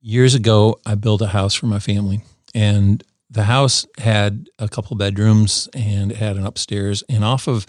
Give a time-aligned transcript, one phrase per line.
[0.00, 2.22] years ago, I built a house for my family,
[2.54, 7.04] and the house had a couple bedrooms and it had an upstairs.
[7.08, 7.64] And off of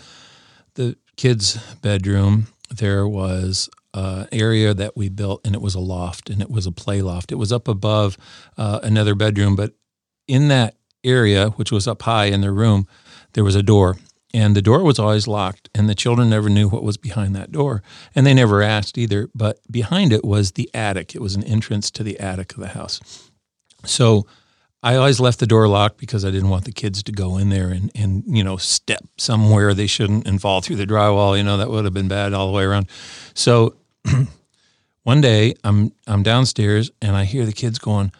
[0.74, 6.30] the kids' bedroom, there was uh, area that we built, and it was a loft,
[6.30, 7.32] and it was a play loft.
[7.32, 8.18] It was up above
[8.58, 9.74] uh, another bedroom, but
[10.28, 12.88] in that area, which was up high in their room,
[13.34, 13.98] there was a door,
[14.34, 17.52] and the door was always locked, and the children never knew what was behind that
[17.52, 17.84] door,
[18.16, 19.30] and they never asked either.
[19.36, 21.16] But behind it was the attic.
[21.16, 23.30] It was an entrance to the attic of the house.
[23.86, 24.26] So
[24.84, 27.50] I always left the door locked because I didn't want the kids to go in
[27.50, 31.38] there and, and you know step somewhere they shouldn't and fall through the drywall.
[31.38, 32.88] You know that would have been bad all the way around.
[33.34, 33.76] So
[35.04, 38.12] one day I'm I'm downstairs and I hear the kids going,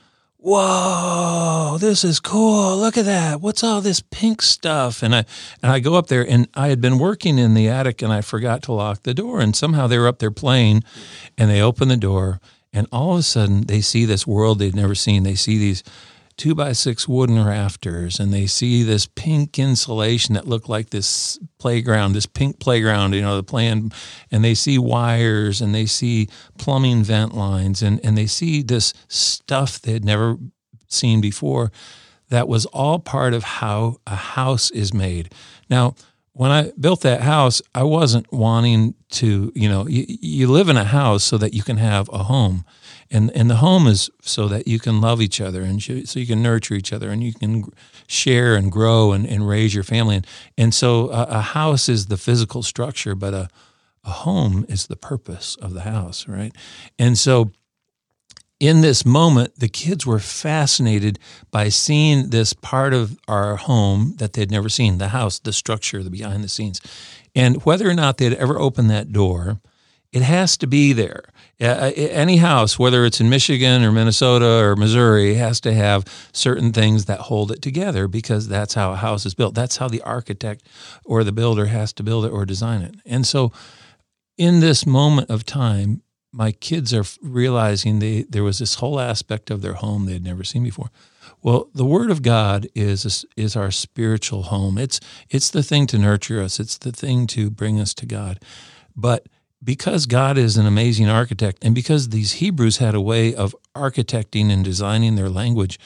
[0.44, 2.76] "Whoa, this is cool!
[2.76, 3.42] Look at that!
[3.42, 5.26] What's all this pink stuff?" And I
[5.62, 8.22] and I go up there and I had been working in the attic and I
[8.22, 10.84] forgot to lock the door and somehow they were up there playing,
[11.38, 12.42] and they open the door
[12.74, 15.22] and all of a sudden they see this world they'd never seen.
[15.22, 15.84] They see these
[16.42, 21.38] two by six wooden rafters and they see this pink insulation that looked like this
[21.60, 23.92] playground, this pink playground, you know, the plan,
[24.32, 28.92] and they see wires and they see plumbing vent lines and, and they see this
[29.08, 30.36] stuff they had never
[30.88, 31.72] seen before
[32.30, 35.32] that was all part of how a house is made.
[35.70, 35.94] Now,
[36.34, 40.78] when I built that house, I wasn't wanting to, you know, you, you live in
[40.78, 42.66] a house so that you can have a home
[43.12, 46.26] and and the home is so that you can love each other and so you
[46.26, 47.66] can nurture each other and you can
[48.08, 52.08] share and grow and, and raise your family and and so a, a house is
[52.08, 53.50] the physical structure but a
[54.04, 56.56] a home is the purpose of the house right
[56.98, 57.52] and so
[58.62, 61.18] in this moment, the kids were fascinated
[61.50, 66.04] by seeing this part of our home that they'd never seen the house, the structure,
[66.04, 66.80] the behind the scenes.
[67.36, 69.60] And whether or not they'd ever opened that door,
[70.12, 71.24] it has to be there.
[71.60, 76.74] Uh, any house, whether it's in Michigan or Minnesota or Missouri, has to have certain
[76.74, 79.54] things that hold it together because that's how a house is built.
[79.54, 80.68] That's how the architect
[81.06, 82.96] or the builder has to build it or design it.
[83.06, 83.52] And so,
[84.38, 86.02] in this moment of time,
[86.32, 90.24] my kids are realizing they, there was this whole aspect of their home they had
[90.24, 90.90] never seen before.
[91.44, 94.78] Well, the Word of God is is our spiritual home.
[94.78, 96.60] It's it's the thing to nurture us.
[96.60, 98.40] It's the thing to bring us to God.
[98.96, 99.28] But
[99.64, 104.52] because God is an amazing architect, and because these Hebrews had a way of architecting
[104.52, 105.80] and designing their language,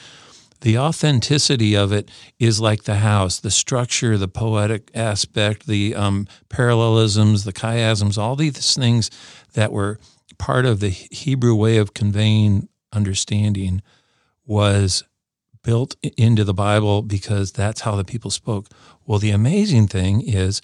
[0.62, 6.26] the authenticity of it is like the house, the structure, the poetic aspect, the um,
[6.48, 9.10] parallelisms, the chiasms, all these things
[9.52, 9.98] that were
[10.38, 13.82] part of the Hebrew way of conveying understanding
[14.46, 15.04] was
[15.62, 18.68] built into the Bible because that's how the people spoke.
[19.04, 20.60] Well, the amazing thing is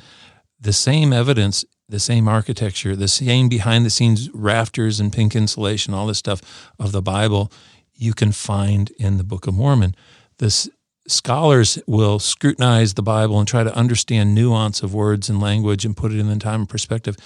[0.61, 5.93] the same evidence the same architecture, the same behind the scenes rafters and pink insulation,
[5.93, 7.53] all this stuff of the Bible,
[7.95, 9.95] you can find in the Book of Mormon.
[10.39, 10.69] This
[11.07, 15.97] scholars will scrutinize the Bible and try to understand nuance of words and language and
[15.97, 17.17] put it in the time and perspective.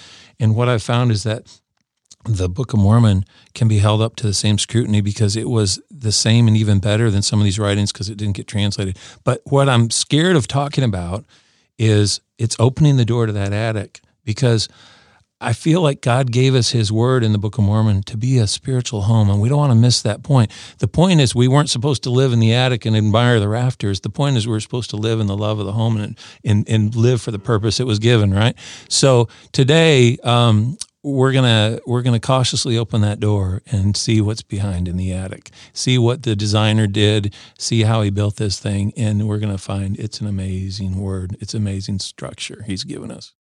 [0.41, 1.47] And what I've found is that
[2.25, 3.25] the Book of Mormon
[3.55, 6.81] can be held up to the same scrutiny because it was the same and even
[6.81, 8.99] better than some of these writings because it didn't get translated.
[9.23, 11.25] But what I'm scared of talking about
[11.79, 14.69] is it's opening the door to that attic because
[15.39, 18.39] I feel like God gave us his word in the Book of Mormon to be
[18.39, 20.51] a spiritual home, and we don't want to miss that point.
[20.79, 24.01] The point is, we weren't supposed to live in the attic and admire the rafters.
[24.01, 26.19] The point is, we are supposed to live in the love of the home and,
[26.43, 28.57] and, and live for the purpose it was given, right?
[28.89, 34.89] So today, um, we're gonna we're gonna cautiously open that door and see what's behind
[34.89, 35.51] in the attic.
[35.73, 37.33] See what the designer did.
[37.59, 41.37] See how he built this thing, and we're gonna find it's an amazing word.
[41.41, 43.35] It's amazing structure he's given us.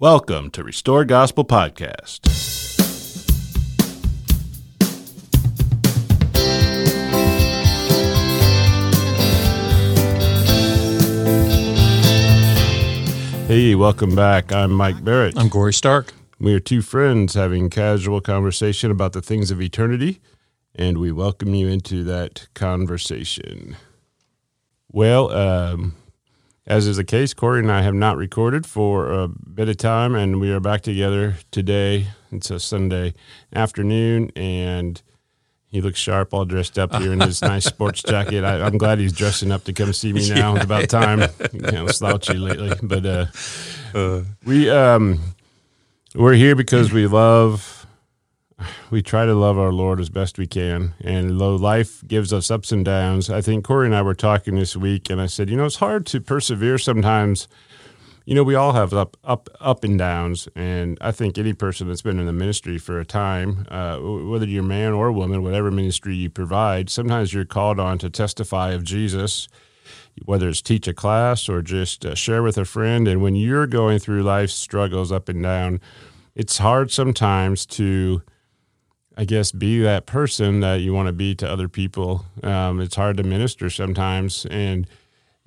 [0.00, 2.26] Welcome to Restore Gospel Podcast.
[13.46, 14.50] Hey, welcome back.
[14.54, 15.36] I'm Mike Barrett.
[15.36, 16.14] I'm Corey Stark.
[16.38, 20.22] We are two friends having casual conversation about the things of eternity,
[20.74, 23.76] and we welcome you into that conversation.
[24.90, 25.94] Well, um,
[26.66, 30.14] as is the case, Corey and I have not recorded for a bit of time,
[30.14, 32.08] and we are back together today.
[32.30, 33.14] It's a Sunday
[33.52, 35.00] afternoon, and
[35.66, 38.44] he looks sharp, all dressed up here in his nice sports jacket.
[38.44, 40.56] I, am glad he's dressing up to come see me now.
[40.56, 41.20] It's about time.
[41.20, 43.26] Kind of slouchy lately, but uh,
[43.94, 45.20] uh, we um,
[46.14, 47.79] we're here because we love
[48.90, 50.94] we try to love our Lord as best we can.
[51.00, 54.56] And though life gives us ups and downs, I think Corey and I were talking
[54.56, 57.48] this week, and I said, you know, it's hard to persevere sometimes,
[58.24, 61.88] you know, we all have up up up and downs, and I think any person
[61.88, 65.70] that's been in the ministry for a time, uh, whether you're man or woman, whatever
[65.70, 69.48] ministry you provide, sometimes you're called on to testify of Jesus,
[70.26, 73.08] whether it's teach a class or just uh, share with a friend.
[73.08, 75.80] And when you're going through life's struggles up and down,
[76.36, 78.22] it's hard sometimes to
[79.20, 82.24] I guess, be that person that you want to be to other people.
[82.42, 84.46] Um, it's hard to minister sometimes.
[84.46, 84.86] And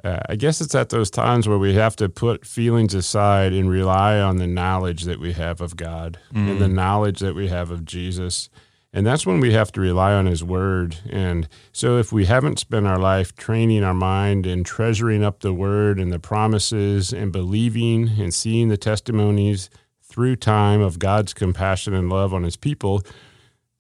[0.04, 3.68] uh, I guess it's at those times where we have to put feelings aside and
[3.68, 6.52] rely on the knowledge that we have of God mm.
[6.52, 6.74] and the mm.
[6.74, 8.48] knowledge that we have of Jesus.
[8.94, 10.98] And that's when we have to rely on His Word.
[11.10, 15.52] And so, if we haven't spent our life training our mind and treasuring up the
[15.52, 19.72] Word and the promises and believing and seeing the testimonies
[20.04, 23.02] through time of God's compassion and love on His people,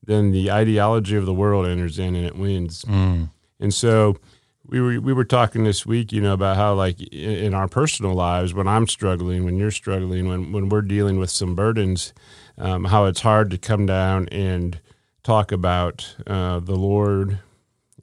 [0.05, 2.83] then the ideology of the world enters in and it wins.
[2.85, 3.29] Mm.
[3.59, 4.17] And so,
[4.65, 8.13] we were we were talking this week, you know, about how like in our personal
[8.13, 12.13] lives, when I'm struggling, when you're struggling, when when we're dealing with some burdens,
[12.57, 14.79] um, how it's hard to come down and
[15.23, 17.39] talk about uh, the Lord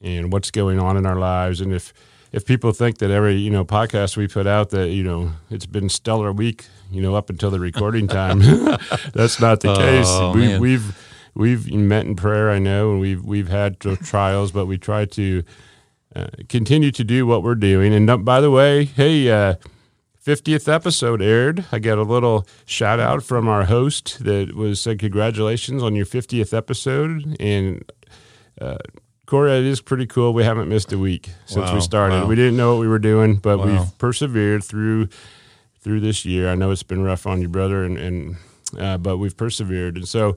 [0.02, 1.94] and what's going on in our lives, and if
[2.32, 5.66] if people think that every you know podcast we put out that you know it's
[5.66, 8.40] been stellar week, you know, up until the recording time,
[9.14, 10.36] that's not the oh, case.
[10.36, 14.78] We, we've we've met in prayer, I know, and we've we've had trials, but we
[14.78, 15.42] try to
[16.14, 17.94] uh, continue to do what we're doing.
[17.94, 19.54] And by the way, hey, uh,
[20.24, 21.64] 50th episode aired.
[21.72, 26.04] I got a little shout out from our host that was said, Congratulations on your
[26.04, 27.36] 50th episode.
[27.40, 27.90] And
[28.60, 28.78] uh,
[29.24, 30.34] Corey, it is pretty cool.
[30.34, 32.22] We haven't missed a week since wow, we started.
[32.22, 32.26] Wow.
[32.26, 33.66] We didn't know what we were doing, but wow.
[33.66, 35.08] we've persevered through
[35.80, 36.50] through this year.
[36.50, 38.36] I know it's been rough on you, brother, and, and
[38.78, 39.96] uh, but we've persevered.
[39.96, 40.36] And so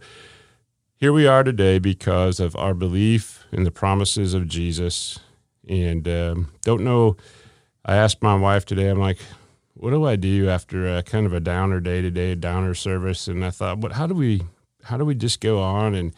[1.04, 5.20] here we are today because of our belief in the promises of Jesus
[5.68, 7.18] and um, don't know.
[7.84, 8.88] I asked my wife today.
[8.88, 9.20] I'm like,
[9.74, 13.28] what do I do after a kind of a downer day to day, downer service?
[13.28, 13.92] And I thought, what?
[13.92, 14.44] How do we?
[14.84, 15.94] How do we just go on?
[15.94, 16.14] And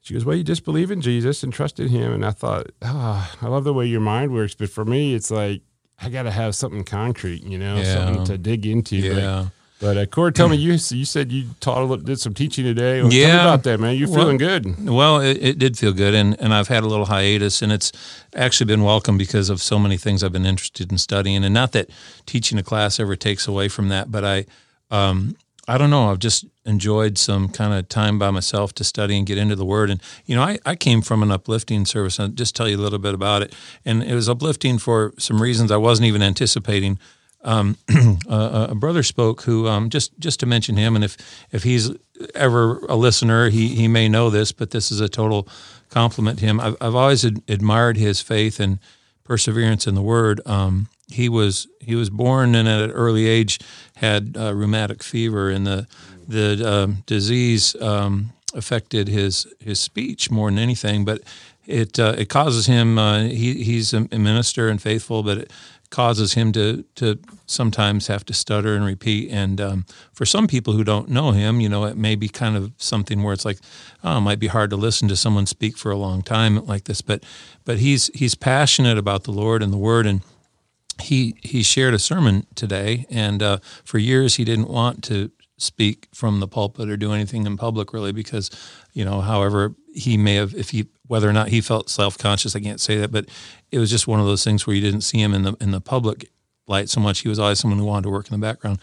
[0.00, 2.12] she goes, well, you just believe in Jesus and trust in Him.
[2.12, 5.32] And I thought, oh, I love the way your mind works, but for me, it's
[5.32, 5.60] like
[6.00, 7.96] I got to have something concrete, you know, yeah.
[7.96, 8.94] something to dig into.
[8.98, 9.14] Yeah.
[9.14, 9.50] But
[9.82, 12.64] but uh, Corey, tell me you you said you taught a little, did some teaching
[12.64, 13.02] today.
[13.02, 13.96] Well, yeah, about that, man.
[13.96, 14.88] You're feeling well, good.
[14.88, 17.90] Well, it, it, did feel good, and and I've had a little hiatus, and it's
[18.36, 21.72] actually been welcome because of so many things I've been interested in studying, and not
[21.72, 21.90] that
[22.26, 24.46] teaching a class ever takes away from that, but I.
[24.90, 25.36] Um,
[25.68, 26.10] I don't know.
[26.10, 29.64] I've just enjoyed some kind of time by myself to study and get into the
[29.64, 29.90] Word.
[29.90, 32.18] And, you know, I, I came from an uplifting service.
[32.18, 33.54] I'll just tell you a little bit about it.
[33.84, 36.98] And it was uplifting for some reasons I wasn't even anticipating
[37.44, 37.76] um,
[38.28, 41.16] a, a, brother spoke who um, just just to mention him, and if
[41.50, 41.90] if he's
[42.34, 45.48] ever a listener, he he may know this, but this is a total
[45.90, 46.60] compliment to him.
[46.60, 48.78] I've, I've always ad- admired his faith and
[49.24, 50.40] perseverance in the Word.
[50.46, 53.58] Um, he was he was born and at an early age
[53.96, 55.86] had uh, rheumatic fever, and the
[56.26, 61.22] the uh, disease um, affected his his speech more than anything, but
[61.66, 62.98] it uh, it causes him.
[62.98, 65.50] Uh, he he's a minister and faithful, but it
[65.92, 69.30] causes him to to sometimes have to stutter and repeat.
[69.30, 72.56] And um, for some people who don't know him, you know, it may be kind
[72.56, 73.58] of something where it's like,
[74.02, 76.84] oh, it might be hard to listen to someone speak for a long time like
[76.84, 77.02] this.
[77.02, 77.22] But
[77.64, 80.22] but he's he's passionate about the Lord and the Word, and
[81.00, 83.06] he he shared a sermon today.
[83.10, 85.30] And uh, for years, he didn't want to
[85.62, 88.50] speak from the pulpit or do anything in public really because
[88.92, 92.60] you know however he may have if he whether or not he felt self-conscious i
[92.60, 93.28] can't say that but
[93.70, 95.70] it was just one of those things where you didn't see him in the in
[95.70, 96.30] the public
[96.66, 97.20] light so much.
[97.20, 98.80] He was always someone who wanted to work in the background.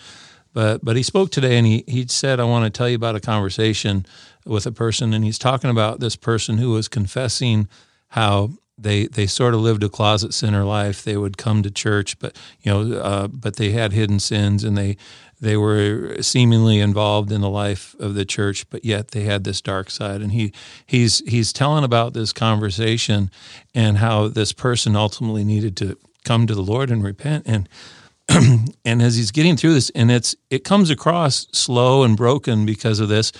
[0.54, 3.16] But but he spoke today and he he said i want to tell you about
[3.16, 4.04] a conversation
[4.46, 7.68] with a person and he's talking about this person who was confessing
[8.10, 8.50] how
[8.82, 11.04] they they sort of lived a closet sinner life.
[11.04, 14.78] They would come to church, but you know, uh, but they had hidden sins, and
[14.78, 14.98] they
[15.42, 19.62] they were seemingly involved in the life of the church, but yet they had this
[19.62, 20.22] dark side.
[20.22, 20.54] And he
[20.86, 23.32] he's he's telling about this conversation
[23.74, 27.46] and how this person ultimately needed to come to the Lord and repent.
[27.48, 27.70] And
[28.86, 33.00] and as he's getting through this, and it's it comes across slow and broken because
[33.00, 33.32] of this,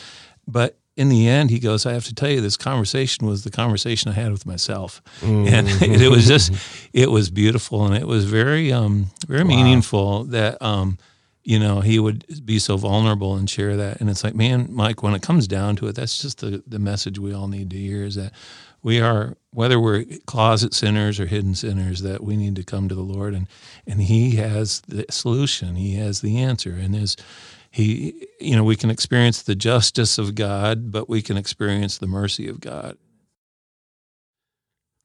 [0.48, 3.50] but in the end, he goes, I have to tell you, this conversation was the
[3.50, 5.02] conversation I had with myself.
[5.22, 5.48] Mm-hmm.
[5.48, 6.52] And it was just,
[6.92, 9.48] it was beautiful and it was very, um, very wow.
[9.48, 10.98] meaningful that, um,
[11.46, 14.02] you know, he would be so vulnerable and share that.
[14.02, 16.80] And it's like, man, Mike, when it comes down to it, that's just the, the
[16.80, 18.34] message we all need to hear is that
[18.84, 22.96] we are, whether we're closet sinners or hidden sinners, that we need to come to
[22.96, 23.48] the Lord and,
[23.88, 25.76] and he has the solution.
[25.76, 26.72] He has the answer.
[26.72, 27.16] And his,
[27.80, 32.08] he you know we can experience the justice of god but we can experience the
[32.08, 32.98] mercy of god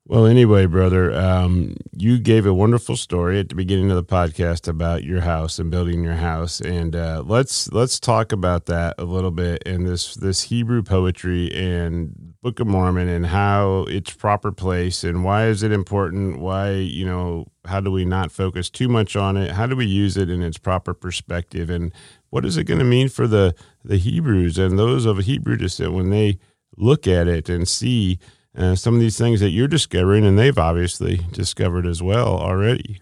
[0.07, 4.69] Well, anyway, brother, um, you gave a wonderful story at the beginning of the podcast
[4.69, 9.05] about your house and building your house, and uh, let's let's talk about that a
[9.05, 14.53] little bit and this this Hebrew poetry and Book of Mormon and how its proper
[14.53, 16.39] place and why is it important?
[16.39, 19.53] Why you know how do we not focus too much on it?
[19.53, 21.71] How do we use it in its proper perspective?
[21.71, 21.95] And
[22.35, 25.57] what is it going to mean for the the Hebrews and those of a Hebrew
[25.57, 26.39] descent when they
[26.77, 28.19] look at it and see?
[28.57, 33.01] uh, some of these things that you're discovering, and they've obviously discovered as well already.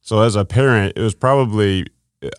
[0.00, 1.86] So, as a parent, it was probably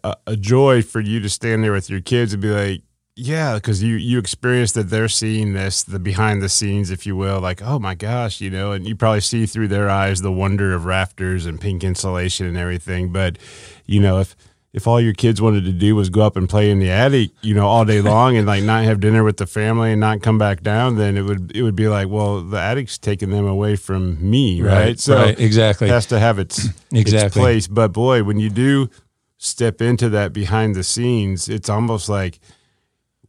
[0.03, 2.81] a, a joy for you to stand there with your kids and be like,
[3.15, 7.15] yeah, because you you experience that they're seeing this, the behind the scenes, if you
[7.15, 10.31] will, like, oh my gosh, you know, and you probably see through their eyes the
[10.31, 13.11] wonder of rafters and pink insulation and everything.
[13.11, 13.37] But,
[13.85, 14.35] you know, if
[14.71, 17.31] if all your kids wanted to do was go up and play in the attic,
[17.41, 20.21] you know, all day long and like not have dinner with the family and not
[20.21, 23.47] come back down, then it would it would be like, well, the attic's taking them
[23.47, 24.73] away from me, right?
[24.73, 27.25] right so right, exactly it has to have its exactly.
[27.25, 27.67] its place.
[27.67, 28.89] But boy, when you do
[29.37, 32.39] step into that behind the scenes, it's almost like,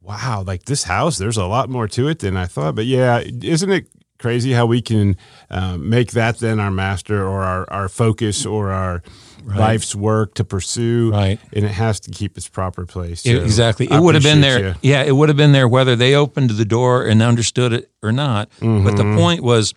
[0.03, 2.75] wow, like this house, there's a lot more to it than I thought.
[2.75, 3.87] But yeah, isn't it
[4.19, 5.17] crazy how we can
[5.49, 9.03] um, make that then our master or our, our focus or our
[9.45, 9.59] right.
[9.59, 11.11] life's work to pursue.
[11.13, 11.39] Right.
[11.53, 13.23] And it has to keep its proper place.
[13.23, 13.87] So it, exactly.
[13.91, 14.61] It would have been there.
[14.61, 14.75] You.
[14.83, 18.13] Yeah, it would have been there whether they opened the door and understood it or
[18.13, 18.51] not.
[18.61, 18.85] Mm-hmm.
[18.85, 19.19] But the mm-hmm.
[19.19, 19.75] point was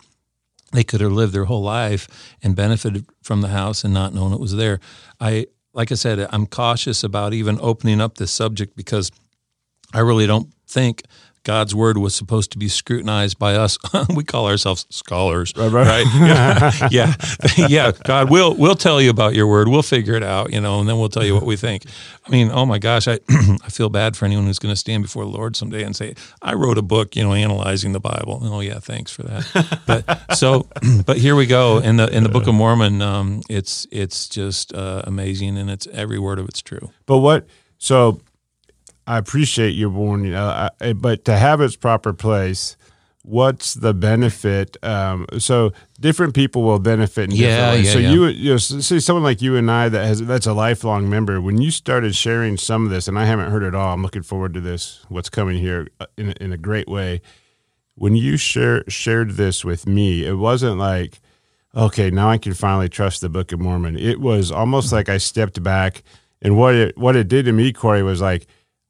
[0.72, 2.08] they could have lived their whole life
[2.42, 4.80] and benefited from the house and not known it was there.
[5.20, 9.10] I like I said, I'm cautious about even opening up this subject because
[9.92, 11.02] I really don't think
[11.44, 13.78] God's word was supposed to be scrutinized by us.
[14.14, 15.70] we call ourselves scholars, right?
[15.70, 15.86] right.
[15.86, 16.04] right?
[16.90, 16.90] Yeah.
[16.90, 17.14] yeah,
[17.68, 17.92] yeah.
[18.04, 19.68] God, we'll we'll tell you about your word.
[19.68, 21.84] We'll figure it out, you know, and then we'll tell you what we think.
[22.26, 25.02] I mean, oh my gosh, I I feel bad for anyone who's going to stand
[25.02, 28.40] before the Lord someday and say, "I wrote a book, you know, analyzing the Bible."
[28.42, 29.82] Oh yeah, thanks for that.
[29.86, 30.66] But so,
[31.06, 33.02] but here we go in the in the Book of Mormon.
[33.02, 36.90] Um, it's it's just uh, amazing, and it's every word of it's true.
[37.06, 37.46] But what
[37.78, 38.20] so
[39.06, 42.76] I appreciate your warning, uh, I, but to have its proper place,
[43.24, 44.76] what's the benefit?
[44.82, 47.86] Um, so different people will benefit in yeah, different ways.
[47.86, 48.10] Yeah, so yeah.
[48.10, 51.40] you, you know, see someone like you and I that has that's a lifelong member.
[51.40, 54.22] When you started sharing some of this, and I haven't heard it all, I'm looking
[54.22, 55.04] forward to this.
[55.08, 57.20] What's coming here uh, in in a great way.
[57.96, 61.20] When you share shared this with me, it wasn't like,
[61.76, 63.96] okay, now I can finally trust the Book of Mormon.
[63.96, 66.02] It was almost like I stepped back,
[66.42, 68.46] and what it what it did to me, Corey, was like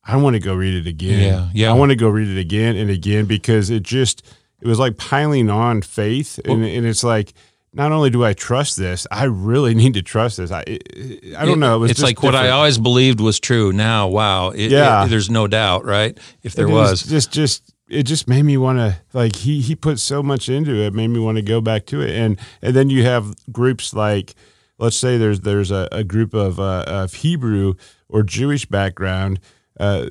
[0.06, 1.20] I want to go read it again.
[1.20, 1.70] Yeah, yeah.
[1.70, 4.22] I want to go read it again and again because it just
[4.60, 7.32] it was like piling on faith, and, well, and it's like
[7.72, 10.50] not only do I trust this, I really need to trust this.
[10.50, 11.84] I I don't it, know.
[11.84, 12.34] It it's like different.
[12.34, 13.72] what I always believed was true.
[13.72, 15.04] Now, wow, it, yeah.
[15.04, 16.18] It, there's no doubt, right?
[16.42, 19.98] If there was just just it just made me want to like he he put
[19.98, 22.90] so much into it, made me want to go back to it, and and then
[22.90, 24.34] you have groups like
[24.78, 27.74] let's say there's there's a, a group of uh, of Hebrew
[28.08, 29.40] or Jewish background
[29.78, 30.08] uh,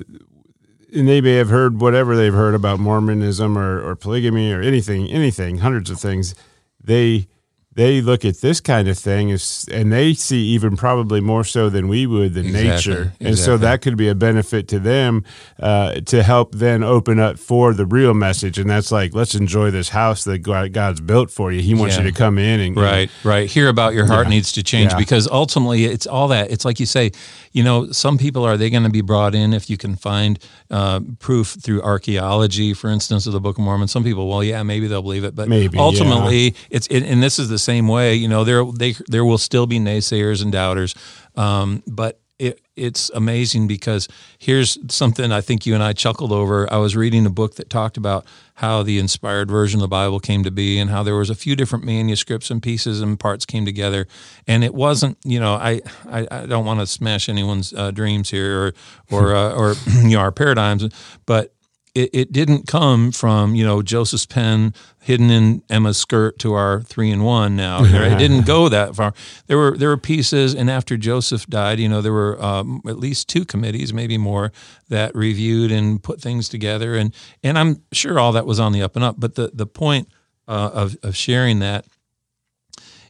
[0.94, 5.10] and they may have heard whatever they've heard about Mormonism or, or polygamy or anything,
[5.10, 6.34] anything, hundreds of things.
[6.82, 7.26] They
[7.74, 11.68] they look at this kind of thing as, and they see even probably more so
[11.68, 13.36] than we would the exactly, nature, and exactly.
[13.36, 15.24] so that could be a benefit to them
[15.58, 19.70] uh, to help then open up for the real message, and that's like let's enjoy
[19.70, 21.62] this house that God's built for you.
[21.62, 22.04] He wants yeah.
[22.04, 24.30] you to come in and right, and, right, hear about your heart yeah.
[24.30, 24.98] needs to change yeah.
[24.98, 26.50] because ultimately it's all that.
[26.50, 27.10] It's like you say,
[27.52, 30.38] you know, some people are they going to be brought in if you can find
[30.70, 33.88] uh, proof through archaeology, for instance, of the Book of Mormon.
[33.88, 37.38] Some people, well, yeah, maybe they'll believe it, but maybe ultimately it's it, and this
[37.38, 38.14] is the same way.
[38.14, 40.94] You know, there they there will still be naysayers and doubters,
[41.36, 46.70] um, but it, it's amazing because here's something I think you and I chuckled over.
[46.72, 50.18] I was reading a book that talked about how the inspired version of the Bible
[50.18, 53.46] came to be and how there was a few different manuscripts and pieces and parts
[53.46, 54.08] came together.
[54.48, 55.80] And it wasn't, you know, I,
[56.10, 58.74] I, I don't want to smash anyone's uh, dreams here or,
[59.12, 60.88] or, uh, or, you know, our paradigms,
[61.26, 61.53] but
[61.94, 66.82] it, it didn't come from you know Joseph's pen hidden in Emma's skirt to our
[66.82, 67.56] three in one.
[67.56, 69.14] Now it didn't go that far.
[69.46, 72.98] There were there were pieces, and after Joseph died, you know there were um, at
[72.98, 74.52] least two committees, maybe more,
[74.88, 78.82] that reviewed and put things together, and and I'm sure all that was on the
[78.82, 79.16] up and up.
[79.18, 80.08] But the the point
[80.48, 81.86] uh, of of sharing that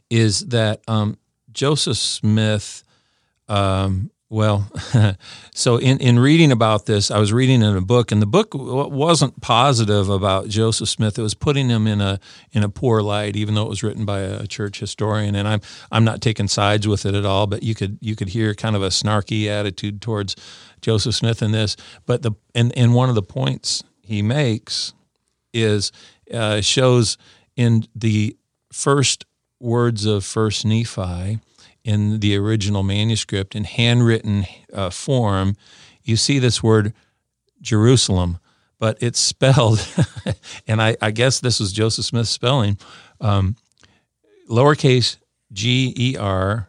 [0.09, 1.17] is that um,
[1.51, 2.83] Joseph Smith.
[3.47, 4.69] Um, well,
[5.55, 8.49] so in, in reading about this, I was reading in a book, and the book
[8.53, 11.17] wasn't positive about Joseph Smith.
[11.17, 12.19] It was putting him in a
[12.51, 15.35] in a poor light, even though it was written by a church historian.
[15.35, 18.27] And I'm I'm not taking sides with it at all, but you could you could
[18.27, 20.35] hear kind of a snarky attitude towards
[20.81, 21.77] Joseph Smith in this.
[22.05, 24.93] But the and and one of the points he makes
[25.53, 25.93] is
[26.33, 27.17] uh, shows
[27.55, 28.35] in the
[28.73, 29.25] first
[29.61, 31.39] words of First Nephi
[31.85, 35.55] in the original manuscript in handwritten uh, form,
[36.03, 36.93] you see this word
[37.61, 38.39] Jerusalem,
[38.79, 39.87] but it's spelled,
[40.67, 42.77] and I, I, guess this was Joseph Smith's spelling,
[43.21, 43.55] um,
[44.49, 45.17] lowercase
[45.53, 46.67] g e r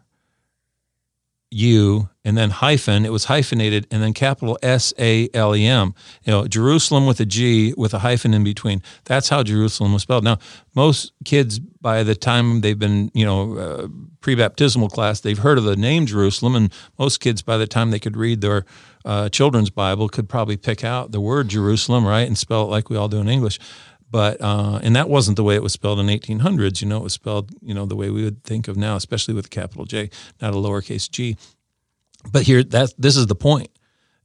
[1.57, 3.05] U and then hyphen.
[3.05, 5.95] It was hyphenated and then capital S A L E M.
[6.25, 8.83] You know, Jerusalem with a G with a hyphen in between.
[9.05, 10.25] That's how Jerusalem was spelled.
[10.25, 10.39] Now,
[10.75, 13.89] most kids by the time they've been, you know, uh,
[14.21, 18.01] pre-baptismal class, they've heard of the name Jerusalem, and most kids by the time they
[18.01, 18.65] could read their
[19.05, 22.91] uh, children's Bible could probably pick out the word Jerusalem, right, and spell it like
[22.91, 23.61] we all do in English
[24.17, 26.81] but uh, and that wasn't the way it was spelled in 1800s.
[26.81, 29.35] You know, it was spelled you know the way we would think of now, especially
[29.35, 30.09] with a capital J,
[30.41, 31.37] not a lowercase g.
[32.33, 33.69] But here, that this is the point.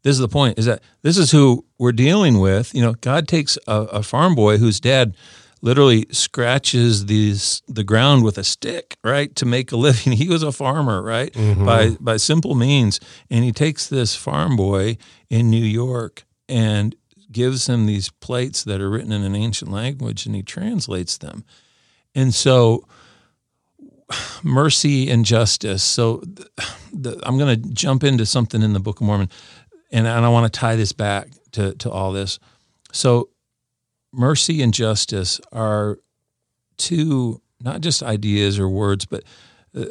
[0.03, 2.73] This is the point: is that this is who we're dealing with.
[2.73, 5.13] You know, God takes a, a farm boy whose dad
[5.61, 10.13] literally scratches these the ground with a stick, right, to make a living.
[10.21, 11.65] He was a farmer, right, mm-hmm.
[11.65, 14.95] by by simple means, and he takes this farm boy
[15.29, 16.95] in New York and
[17.31, 21.43] gives him these plates that are written in an ancient language and he translates them.
[22.13, 22.85] And so,
[24.43, 25.83] mercy and justice.
[25.83, 26.49] So, the,
[26.93, 29.29] the, I'm going to jump into something in the Book of Mormon,
[29.91, 32.39] and, and I want to tie this back to, to all this.
[32.91, 33.29] So,
[34.11, 35.99] mercy and justice are
[36.77, 39.23] two, not just ideas or words, but
[39.75, 39.85] uh,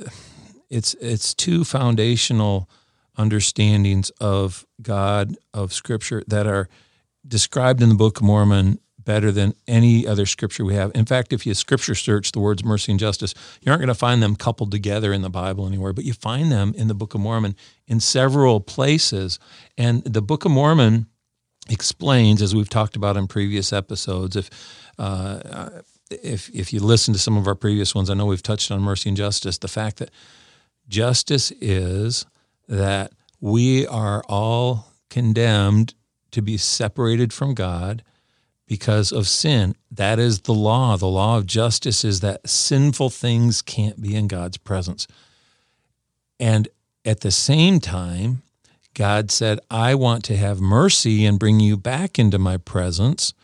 [0.68, 2.68] it's, it's two foundational
[3.16, 6.68] understandings of God, of Scripture that are
[7.26, 10.92] described in the Book of Mormon better than any other scripture we have.
[10.94, 13.94] In fact, if you scripture search the words mercy and justice, you aren't going to
[13.94, 17.14] find them coupled together in the Bible anywhere, but you find them in the Book
[17.14, 19.38] of Mormon in several places.
[19.78, 21.06] And the Book of Mormon
[21.68, 24.50] explains, as we've talked about in previous episodes, if
[24.98, 28.70] uh, if if you listen to some of our previous ones, I know we've touched
[28.70, 29.58] on mercy and justice.
[29.58, 30.10] The fact that
[30.88, 32.26] justice is
[32.68, 35.94] that we are all condemned
[36.32, 38.02] to be separated from God
[38.66, 39.74] because of sin.
[39.90, 40.96] That is the law.
[40.96, 45.08] The law of justice is that sinful things can't be in God's presence.
[46.38, 46.68] And
[47.04, 48.42] at the same time,
[48.94, 53.34] God said, I want to have mercy and bring you back into my presence,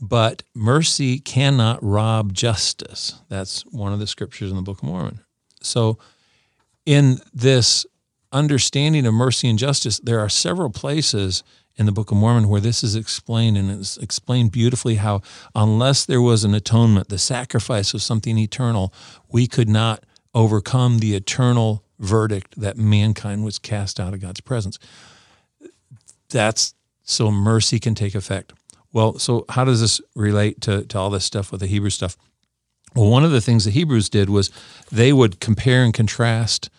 [0.00, 3.20] but mercy cannot rob justice.
[3.28, 5.20] That's one of the scriptures in the Book of Mormon.
[5.60, 5.98] So,
[6.84, 7.86] in this
[8.30, 11.42] understanding of mercy and justice, there are several places
[11.76, 15.22] in the Book of Mormon where this is explained, and it's explained beautifully how
[15.54, 18.92] unless there was an atonement, the sacrifice of something eternal,
[19.30, 24.78] we could not overcome the eternal verdict that mankind was cast out of God's presence.
[26.30, 28.52] That's so mercy can take effect.
[28.92, 32.16] Well, so how does this relate to, to all this stuff with the Hebrew stuff?
[32.94, 34.50] Well, one of the things the Hebrews did was
[34.90, 36.70] they would compare and contrast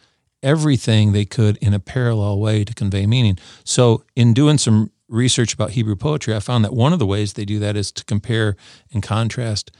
[0.43, 3.37] everything they could in a parallel way to convey meaning.
[3.63, 7.33] So, in doing some research about Hebrew poetry, I found that one of the ways
[7.33, 8.55] they do that is to compare
[8.91, 9.71] and contrast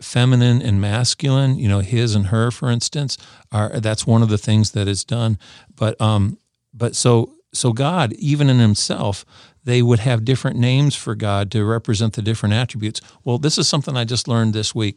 [0.00, 1.58] feminine and masculine.
[1.58, 3.16] You know, his and her, for instance,
[3.50, 5.38] are that's one of the things that is done.
[5.74, 6.38] But um,
[6.74, 9.24] but so so God, even in Himself,
[9.64, 13.00] they would have different names for God to represent the different attributes.
[13.24, 14.96] Well, this is something I just learned this week.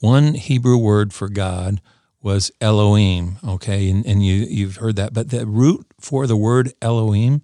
[0.00, 1.80] One Hebrew word for God
[2.22, 3.38] was Elohim.
[3.46, 7.42] Okay, and, and you you've heard that, but the root for the word Elohim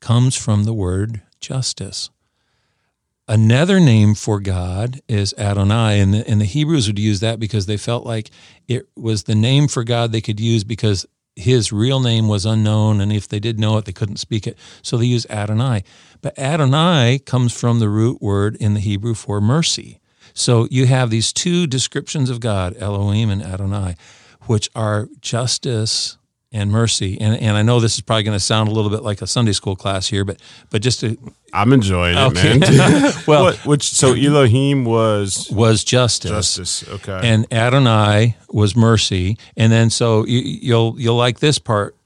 [0.00, 2.10] comes from the word justice.
[3.28, 7.66] Another name for God is Adonai, and the, and the Hebrews would use that because
[7.66, 8.30] they felt like
[8.68, 13.00] it was the name for God they could use because his real name was unknown,
[13.00, 14.56] and if they did know it, they couldn't speak it.
[14.80, 15.82] So they use Adonai.
[16.22, 20.00] But Adonai comes from the root word in the Hebrew for mercy.
[20.36, 23.96] So you have these two descriptions of God, Elohim and Adonai,
[24.42, 26.18] which are justice
[26.52, 27.18] and mercy.
[27.20, 29.26] And and I know this is probably going to sound a little bit like a
[29.26, 31.16] Sunday school class here, but but just to
[31.54, 32.60] I'm enjoying it, man.
[33.26, 39.72] well, what, which so Elohim was was justice, justice, okay, and Adonai was mercy, and
[39.72, 41.96] then so you, you'll you'll like this part.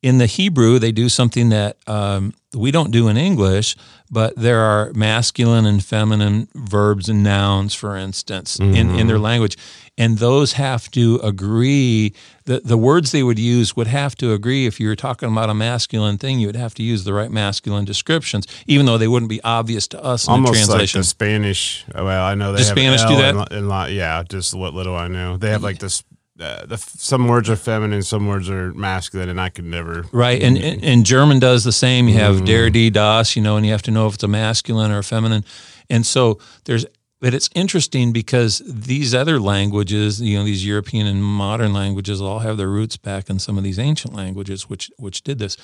[0.00, 3.74] In the Hebrew, they do something that um, we don't do in English,
[4.10, 8.74] but there are masculine and feminine verbs and nouns, for instance, mm-hmm.
[8.74, 9.24] in, in their mm-hmm.
[9.24, 9.56] language.
[9.96, 12.14] And those have to agree.
[12.44, 14.64] The, the words they would use would have to agree.
[14.64, 17.30] If you were talking about a masculine thing, you would have to use the right
[17.30, 21.00] masculine descriptions, even though they wouldn't be obvious to us in Almost the translation.
[21.00, 21.84] like the Spanish.
[21.92, 23.52] Well, I know they the have Spanish L do that.
[23.52, 25.36] And, and, yeah, just what little I know.
[25.36, 26.04] They have like this
[26.40, 30.04] uh, the, some words are feminine, some words are masculine, and I could never.
[30.12, 32.08] Right, and, and, and German does the same.
[32.08, 32.46] You have mm.
[32.46, 34.98] der, die, das, you know, and you have to know if it's a masculine or
[34.98, 35.44] a feminine.
[35.90, 36.86] And so there's
[37.20, 42.38] but it's interesting because these other languages, you know, these European and modern languages, all
[42.40, 45.56] have their roots back in some of these ancient languages, which which did this.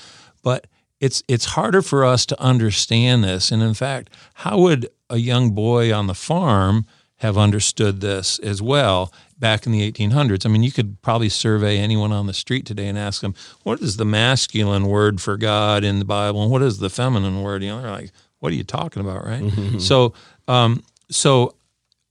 [0.43, 0.67] But
[1.01, 3.53] it's it's harder for us to understand this.
[3.53, 6.87] And in fact, how would a young boy on the farm
[7.25, 10.45] have understood this as well back in the 1800s?
[10.45, 13.81] I mean, you could probably survey anyone on the street today and ask them, "What
[13.81, 17.63] is the masculine word for God in the Bible, and what is the feminine word?"
[17.63, 19.43] You know, they're like, "What are you talking about?" Right?
[19.43, 19.79] Mm-hmm.
[19.79, 20.15] So.
[20.47, 21.55] Um, so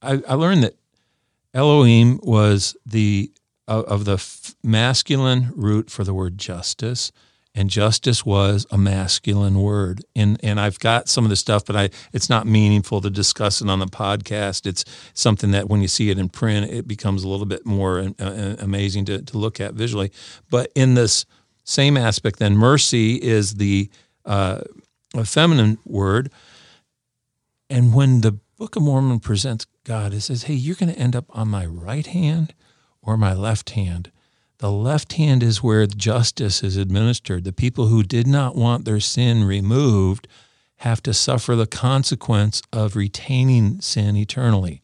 [0.02, 0.76] I, I learned that
[1.52, 3.30] Elohim was the
[3.66, 7.12] of, of the f- masculine root for the word justice,
[7.54, 10.04] and justice was a masculine word.
[10.14, 13.60] And and I've got some of the stuff, but I it's not meaningful to discuss
[13.60, 14.66] it on the podcast.
[14.66, 18.00] It's something that when you see it in print, it becomes a little bit more
[18.00, 20.10] uh, uh amazing to, to look at visually.
[20.50, 21.26] But in this
[21.64, 23.90] same aspect, then mercy is the
[24.24, 24.60] uh,
[25.24, 26.30] feminine word,
[27.70, 30.14] and when the Book of Mormon presents God.
[30.14, 32.54] It says, hey, you're going to end up on my right hand
[33.02, 34.10] or my left hand.
[34.64, 37.44] The left hand is where justice is administered.
[37.44, 40.26] The people who did not want their sin removed
[40.76, 44.80] have to suffer the consequence of retaining sin eternally.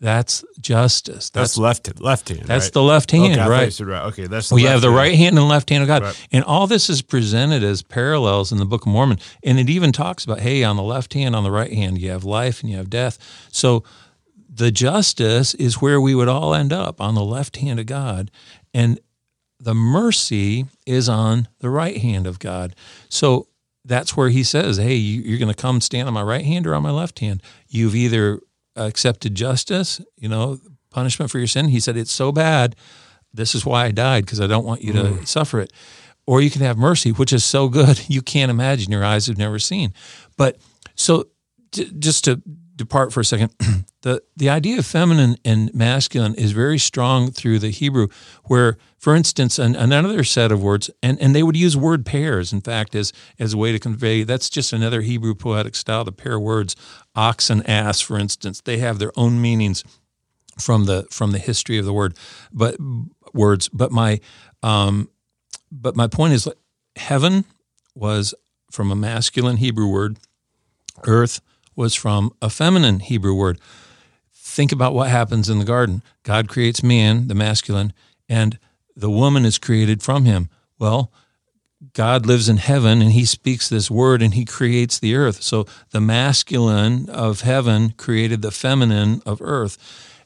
[0.00, 1.30] That's justice.
[1.30, 2.42] That's, that's left left hand.
[2.42, 2.72] That's right?
[2.74, 3.80] the left hand, okay, right?
[3.80, 4.04] right?
[4.08, 4.96] Okay, that's we have the hand.
[4.96, 6.28] right hand and left hand of God, right.
[6.30, 9.92] and all this is presented as parallels in the Book of Mormon, and it even
[9.92, 12.68] talks about, hey, on the left hand, on the right hand, you have life and
[12.68, 13.16] you have death.
[13.50, 13.82] So
[14.46, 18.30] the justice is where we would all end up on the left hand of God,
[18.74, 19.00] and
[19.62, 22.74] the mercy is on the right hand of God.
[23.08, 23.46] So
[23.84, 26.74] that's where he says, hey, you're going to come stand on my right hand or
[26.74, 27.42] on my left hand.
[27.68, 28.40] You've either
[28.76, 30.58] accepted justice, you know,
[30.90, 31.68] punishment for your sin.
[31.68, 32.76] He said, It's so bad.
[33.32, 35.26] This is why I died, because I don't want you to mm.
[35.26, 35.72] suffer it.
[36.26, 39.38] Or you can have mercy, which is so good you can't imagine, your eyes have
[39.38, 39.92] never seen.
[40.36, 40.58] But
[40.94, 41.28] so
[41.72, 42.42] just to
[42.74, 43.54] depart for a second,
[44.02, 48.08] the, the idea of feminine and masculine is very strong through the Hebrew,
[48.44, 52.52] where, for instance, an, another set of words, and, and they would use word pairs,
[52.52, 56.12] in fact, as, as a way to convey that's just another Hebrew poetic style, the
[56.12, 56.76] pair words,
[57.14, 58.60] ox and ass, for instance.
[58.60, 59.84] They have their own meanings
[60.58, 62.14] from the from the history of the word,
[62.52, 62.76] but
[63.32, 63.68] words.
[63.70, 64.20] But my
[64.62, 65.08] um,
[65.70, 66.48] but my point is,
[66.96, 67.44] heaven
[67.94, 68.34] was
[68.70, 70.18] from a masculine Hebrew word,
[71.06, 71.40] earth
[71.74, 73.60] was from a feminine Hebrew word.
[74.32, 76.02] Think about what happens in the garden.
[76.22, 77.92] God creates man, the masculine,
[78.28, 78.58] and
[78.94, 80.48] the woman is created from him.
[80.78, 81.12] Well,
[81.94, 85.42] God lives in heaven and he speaks this word and he creates the earth.
[85.42, 89.78] So the masculine of heaven created the feminine of earth.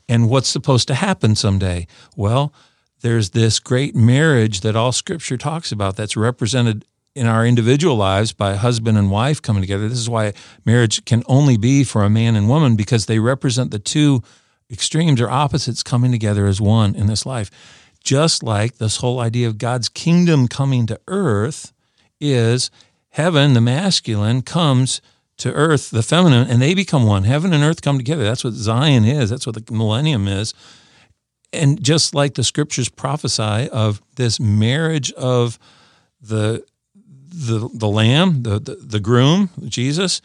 [0.08, 1.86] And what's supposed to happen someday?
[2.14, 2.52] Well,
[3.00, 6.84] there's this great marriage that all scripture talks about that's represented
[7.16, 9.88] in our individual lives by husband and wife coming together.
[9.88, 10.34] This is why
[10.66, 14.22] marriage can only be for a man and woman because they represent the two
[14.70, 17.50] extremes or opposites coming together as one in this life.
[18.04, 21.72] Just like this whole idea of God's kingdom coming to earth
[22.20, 22.70] is
[23.08, 25.00] heaven, the masculine, comes
[25.38, 27.24] to earth, the feminine, and they become one.
[27.24, 28.24] Heaven and earth come together.
[28.24, 29.30] That's what Zion is.
[29.30, 30.52] That's what the millennium is.
[31.50, 35.58] And just like the scriptures prophesy of this marriage of
[36.20, 36.62] the
[37.28, 40.20] the the lamb, the, the, the groom, Jesus,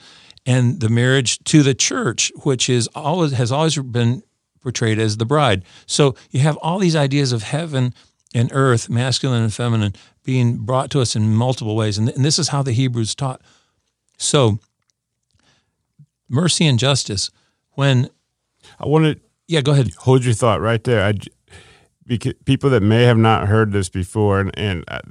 [0.46, 4.24] and the marriage to the church, which is always has always been
[4.62, 5.64] portrayed as the bride.
[5.86, 7.94] So you have all these ideas of heaven
[8.34, 12.40] and earth, masculine and feminine, being brought to us in multiple ways, and, and this
[12.40, 13.42] is how the Hebrews taught.
[14.18, 14.60] So
[16.30, 17.30] mercy and justice.
[17.74, 18.10] When
[18.80, 19.92] I want to, yeah, go ahead.
[20.00, 21.04] Hold your thought right there.
[21.04, 21.14] I,
[22.06, 25.02] because people that may have not heard this before, and, and I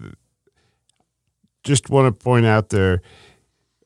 [1.64, 3.02] just want to point out there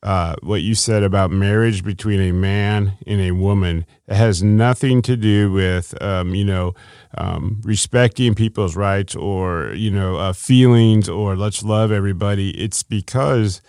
[0.04, 3.86] uh, what you said about marriage between a man and a woman.
[4.06, 6.74] It has nothing to do with, um, you know,
[7.16, 12.50] um, respecting people's rights or, you know, uh, feelings or let's love everybody.
[12.50, 13.62] It's because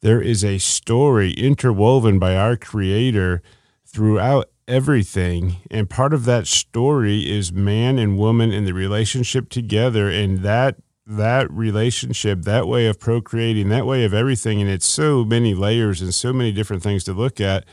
[0.00, 3.42] there is a story interwoven by our Creator
[3.84, 5.56] throughout everything.
[5.70, 10.08] And part of that story is man and woman in the relationship together.
[10.08, 10.76] And that
[11.06, 16.02] that relationship, that way of procreating, that way of everything, and it's so many layers
[16.02, 17.64] and so many different things to look at,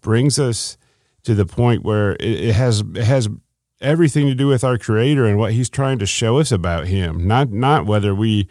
[0.00, 0.76] brings us
[1.24, 3.28] to the point where it, it has it has
[3.80, 7.26] everything to do with our Creator and what He's trying to show us about Him.
[7.26, 8.48] Not not whether we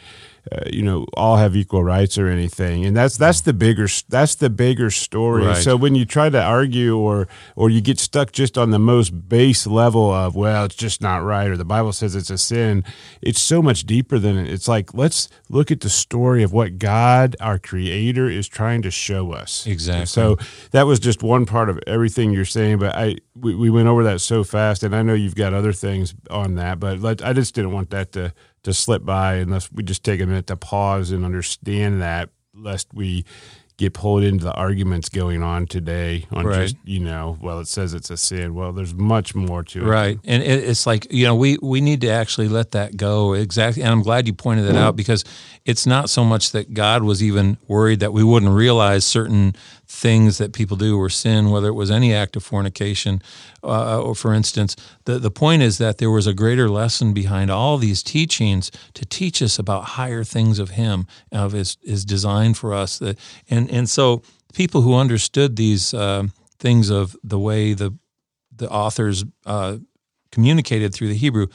[0.51, 4.36] uh, you know all have equal rights or anything and that's that's the bigger that's
[4.36, 5.58] the bigger story Right.
[5.58, 9.27] so when you try to argue or or you get stuck just on the most
[9.29, 12.84] base level of well it's just not right or the bible says it's a sin
[13.21, 16.77] it's so much deeper than it it's like let's look at the story of what
[16.77, 20.05] god our creator is trying to show us Exactly.
[20.05, 20.38] so
[20.71, 24.03] that was just one part of everything you're saying but i we, we went over
[24.03, 27.34] that so fast and i know you've got other things on that but let, i
[27.34, 28.31] just didn't want that to
[28.65, 32.88] to slip by unless we just take a minute to pause and understand that lest
[32.93, 33.25] we
[33.78, 36.62] get pulled into the arguments going on today on Right.
[36.62, 39.86] just you know well it says it's a sin well there's much more to it
[39.86, 40.19] Right.
[40.23, 43.34] And it's like, you know, we, we need to actually let that go.
[43.34, 43.84] Exactly.
[43.84, 44.97] And I'm glad you pointed that out mm.
[44.97, 45.23] because
[45.65, 49.56] it's not so much that God was even worried that we wouldn't realize certain
[49.88, 53.21] things that people do were sin, whether it was any act of fornication,
[53.65, 54.75] uh, or for instance,
[55.06, 59.06] the, the point is that there was a greater lesson behind all these teachings to
[59.06, 63.01] teach us about higher things of Him, of His, his design for us.
[63.49, 64.21] And, and so
[64.54, 66.28] people who understood these uh,
[66.60, 67.93] things of the way the
[68.58, 69.78] the authors uh,
[70.32, 71.47] communicated through the Hebrew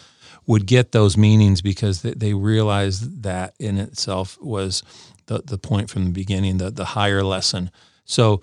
[0.46, 4.83] would get those meanings because they, they realized that in itself was
[5.27, 7.70] the, the point from the beginning, the, the higher lesson.
[8.05, 8.40] So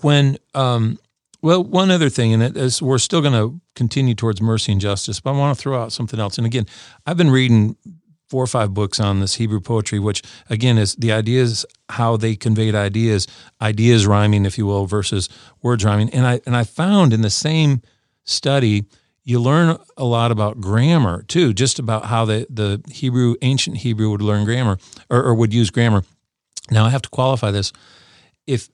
[0.00, 0.98] when, um,
[1.44, 4.80] well, one other thing, and it is we're still going to continue towards mercy and
[4.80, 6.38] justice, but I want to throw out something else.
[6.38, 6.64] And again,
[7.04, 7.76] I've been reading
[8.30, 12.34] four or five books on this Hebrew poetry, which again is the ideas how they
[12.34, 13.26] conveyed ideas,
[13.60, 15.28] ideas rhyming, if you will, versus
[15.60, 16.08] words rhyming.
[16.14, 17.82] And I and I found in the same
[18.24, 18.86] study
[19.22, 24.08] you learn a lot about grammar too, just about how the, the Hebrew, ancient Hebrew
[24.10, 24.78] would learn grammar
[25.10, 26.04] or, or would use grammar.
[26.70, 27.70] Now I have to qualify this.
[28.46, 28.70] If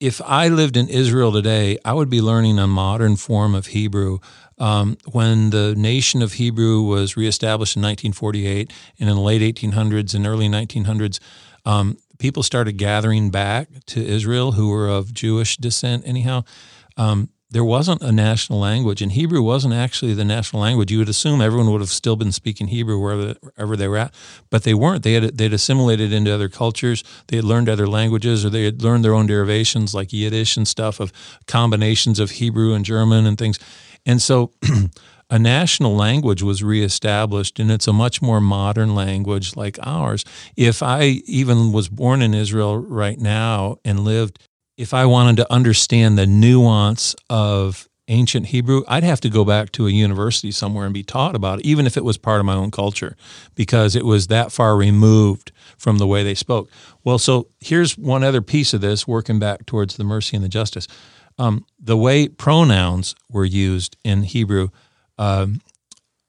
[0.00, 4.18] if I lived in Israel today, I would be learning a modern form of Hebrew.
[4.58, 10.14] Um, when the nation of Hebrew was reestablished in 1948 and in the late 1800s
[10.14, 11.18] and early 1900s,
[11.64, 16.44] um, people started gathering back to Israel who were of Jewish descent, anyhow.
[16.96, 20.92] Um, there wasn't a national language, and Hebrew wasn't actually the national language.
[20.92, 24.14] You would assume everyone would have still been speaking Hebrew wherever, they were at,
[24.50, 25.02] but they weren't.
[25.02, 27.02] They had they'd assimilated into other cultures.
[27.28, 30.68] They had learned other languages, or they had learned their own derivations like Yiddish and
[30.68, 31.12] stuff of
[31.46, 33.58] combinations of Hebrew and German and things.
[34.04, 34.52] And so,
[35.30, 40.24] a national language was reestablished, and it's a much more modern language like ours.
[40.56, 44.38] If I even was born in Israel right now and lived
[44.78, 49.72] if I wanted to understand the nuance of ancient Hebrew, I'd have to go back
[49.72, 52.46] to a university somewhere and be taught about it, even if it was part of
[52.46, 53.16] my own culture,
[53.56, 56.70] because it was that far removed from the way they spoke.
[57.04, 60.48] Well, so here's one other piece of this, working back towards the mercy and the
[60.48, 60.86] justice.
[61.38, 64.68] Um, the way pronouns were used in Hebrew.
[65.18, 65.60] Um,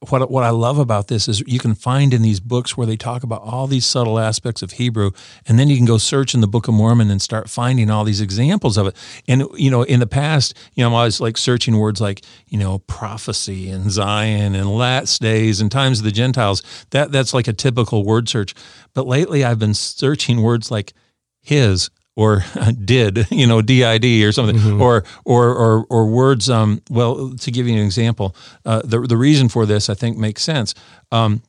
[0.08, 2.96] what what I love about this is you can find in these books where they
[2.96, 5.12] talk about all these subtle aspects of Hebrew,
[5.46, 8.06] and then you can go search in the Book of Mormon and start finding all
[8.06, 8.96] these examples of it.
[9.28, 12.58] And you know, in the past, you know, I'm always like searching words like you
[12.58, 16.64] know prophecy and Zion and last days and times of the Gentiles.
[16.92, 18.56] That that's like a typical word search.
[18.94, 20.94] But lately, I've been searching words like
[21.42, 22.44] his or
[22.84, 26.50] did, you know, DID or something, or, or, or, or words.
[26.50, 30.18] Um, well, to give you an example, uh, the, the reason for this, I think,
[30.18, 30.76] makes sense.
[31.14, 31.42] Um,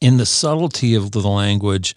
[0.00, 1.96] in the subtlety of the language,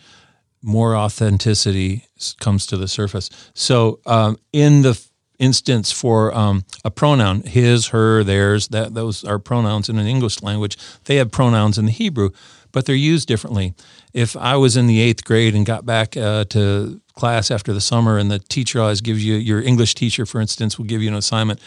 [0.63, 2.05] more authenticity
[2.39, 3.29] comes to the surface.
[3.53, 4.99] So, um, in the
[5.37, 10.41] instance for um, a pronoun, his, her, theirs, that those are pronouns in an English
[10.41, 10.75] language.
[11.05, 12.31] They have pronouns in the Hebrew,
[12.71, 13.75] but they're used differently.
[14.11, 17.79] If I was in the eighth grade and got back uh, to class after the
[17.79, 21.09] summer, and the teacher always gives you your English teacher, for instance, will give you
[21.09, 21.59] an assignment.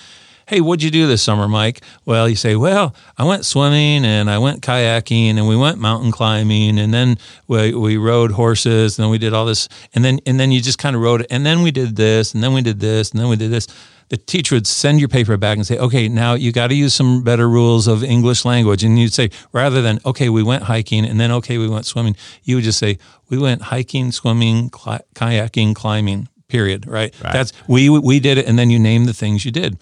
[0.48, 1.80] Hey, what'd you do this summer, Mike?
[2.04, 6.10] Well, you say, Well, I went swimming and I went kayaking and we went mountain
[6.10, 10.18] climbing and then we, we rode horses and then we did all this and then
[10.26, 12.52] and then you just kind of wrote it and then we did this and then
[12.52, 13.68] we did this and then we did this.
[14.14, 16.94] The teacher would send your paper back and say, Okay, now you got to use
[16.94, 18.84] some better rules of English language.
[18.84, 22.14] And you'd say, rather than, Okay, we went hiking and then, Okay, we went swimming,
[22.44, 22.98] you would just say,
[23.28, 27.12] We went hiking, swimming, kayaking, climbing, period, right?
[27.32, 28.46] That's, we, we did it.
[28.46, 29.78] And then you name the things you did.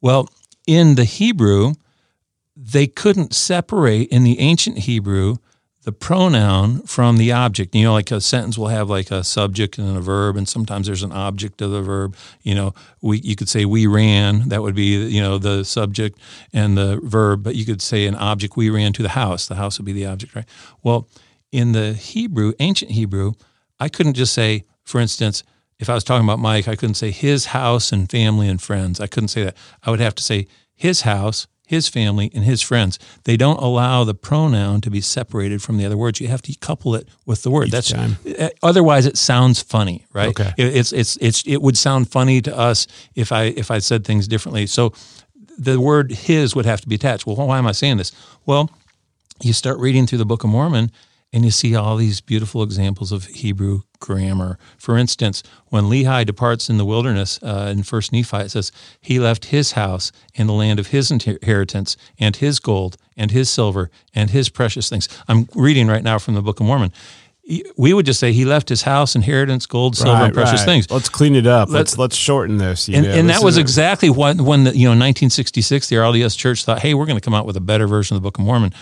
[0.00, 0.28] Well,
[0.66, 1.74] in the Hebrew,
[2.56, 5.36] they couldn't separate in the ancient Hebrew
[5.88, 7.74] the pronoun from the object.
[7.74, 10.86] You know, like a sentence will have like a subject and a verb, and sometimes
[10.86, 12.14] there's an object of the verb.
[12.42, 14.50] You know, we you could say we ran.
[14.50, 16.18] That would be you know the subject
[16.52, 18.54] and the verb, but you could say an object.
[18.54, 19.46] We ran to the house.
[19.46, 20.44] The house would be the object, right?
[20.82, 21.08] Well,
[21.52, 23.32] in the Hebrew, ancient Hebrew,
[23.80, 25.42] I couldn't just say, for instance,
[25.78, 29.00] if I was talking about Mike, I couldn't say his house and family and friends.
[29.00, 29.56] I couldn't say that.
[29.82, 32.98] I would have to say his house, his family, and his friends.
[33.24, 36.18] They don't allow the pronoun to be separated from the other words.
[36.18, 37.66] You have to couple it with the word.
[37.66, 38.16] Each That's time.
[38.38, 40.30] uh, otherwise it sounds funny, right?
[40.30, 40.50] Okay.
[40.56, 44.06] It, it's it's it's it would sound funny to us if I if I said
[44.06, 44.66] things differently.
[44.66, 44.94] So
[45.58, 47.26] the word his would have to be attached.
[47.26, 48.12] Well, why am I saying this?
[48.46, 48.70] Well,
[49.42, 50.90] you start reading through the Book of Mormon
[51.32, 54.58] and you see all these beautiful examples of Hebrew grammar.
[54.78, 59.18] For instance, when Lehi departs in the wilderness uh, in First Nephi, it says he
[59.18, 63.90] left his house and the land of his inheritance and his gold and his silver
[64.14, 65.08] and his precious things.
[65.28, 66.92] I'm reading right now from the Book of Mormon.
[67.78, 70.66] We would just say he left his house, inheritance, gold, silver, and precious right.
[70.66, 70.90] things.
[70.90, 71.70] Let's clean it up.
[71.70, 72.90] Let's- Let's let's shorten this.
[72.90, 73.12] you And, know.
[73.14, 76.92] and that was exactly what when the, you know 1966 the RLDS Church thought, hey,
[76.92, 78.74] we're going to come out with a better version of the Book of Mormon.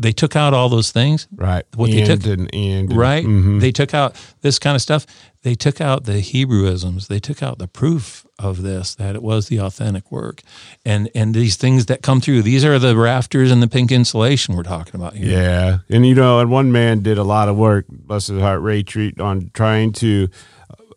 [0.00, 1.64] They took out all those things, right.
[1.76, 3.24] what they took- and, and, and- right?
[3.24, 3.60] mhm.
[3.60, 5.06] They took out this kind of stuff.
[5.42, 7.08] They took out the Hebrewisms.
[7.08, 10.40] They took out the proof of this that it was the authentic work,
[10.86, 12.42] and and these things that come through.
[12.42, 15.28] These are the rafters and the pink insulation we're talking about here.
[15.38, 18.62] Yeah, and you know, and one man did a lot of work, bless his heart,
[18.62, 20.28] Ray Treat, on trying to.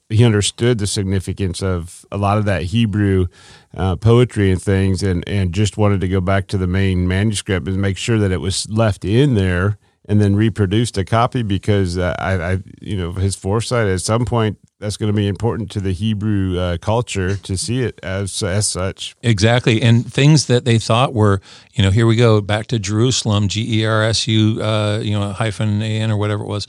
[0.09, 3.27] He understood the significance of a lot of that Hebrew
[3.75, 7.67] uh, poetry and things, and and just wanted to go back to the main manuscript
[7.67, 11.97] and make sure that it was left in there, and then reproduced a copy because
[11.97, 15.71] uh, I, I, you know, his foresight at some point that's going to be important
[15.71, 19.13] to the Hebrew uh, culture to see it as as such.
[19.21, 19.81] Exactly.
[19.81, 21.41] And things that they thought were,
[21.73, 25.19] you know, here we go back to Jerusalem, G E R S U, uh, you
[25.19, 26.65] know, hyphen A N or whatever it was.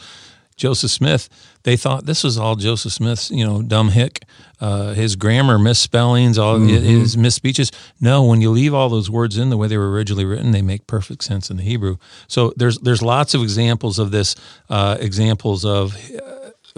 [0.56, 1.28] Joseph Smith,
[1.62, 4.22] they thought this was all Joseph Smith's, you know, dumb hick,
[4.60, 7.72] uh, his grammar, misspellings, all his misspeeches.
[8.00, 10.62] No, when you leave all those words in the way they were originally written, they
[10.62, 11.96] make perfect sense in the Hebrew.
[12.26, 14.34] So there's there's lots of examples of this,
[14.70, 15.96] uh, examples of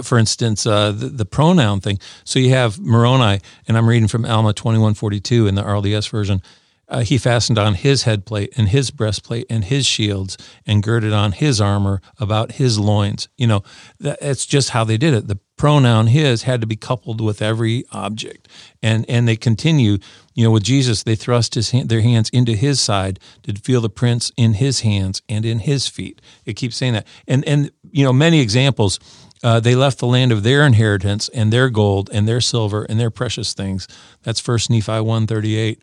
[0.02, 1.98] for instance, uh, the, the pronoun thing.
[2.24, 6.42] So you have Moroni, and I'm reading from Alma 2142 in the RLDS version.
[6.90, 11.32] Uh, he fastened on his headplate and his breastplate and his shields and girded on
[11.32, 13.28] his armor about his loins.
[13.38, 13.62] You know,
[14.00, 15.28] that, that's just how they did it.
[15.28, 18.48] The pronoun his had to be coupled with every object.
[18.82, 19.98] And and they continue,
[20.34, 23.80] you know, with Jesus, they thrust his hand, their hands into his side to feel
[23.80, 26.20] the prints in his hands and in his feet.
[26.44, 27.06] It keeps saying that.
[27.28, 28.98] And and you know, many examples
[29.42, 32.98] uh, they left the land of their inheritance and their gold and their silver and
[32.98, 33.86] their precious things.
[34.22, 35.82] That's First Nephi one thirty eight.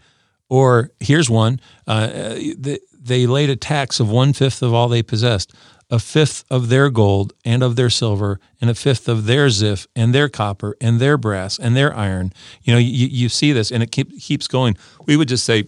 [0.49, 2.07] Or here's one: uh,
[2.57, 5.53] they, they laid a tax of one fifth of all they possessed,
[5.89, 9.88] a fifth of their gold and of their silver, and a fifth of their ziff
[9.95, 12.31] and their copper and their brass and their iron.
[12.63, 14.77] You know, you, you see this, and it keep, keeps going.
[15.05, 15.65] We would just say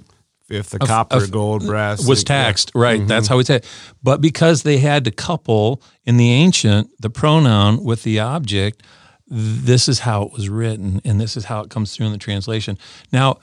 [0.50, 2.44] If the copper, of- gold, brass was yeah.
[2.44, 3.06] taxed, right?
[3.08, 3.68] That's how we say it.
[4.02, 8.84] But because they had to couple in the ancient the pronoun with the object,
[9.28, 12.18] this is how it was written, and this is how it comes through in the
[12.18, 12.78] translation.
[13.12, 13.40] Now,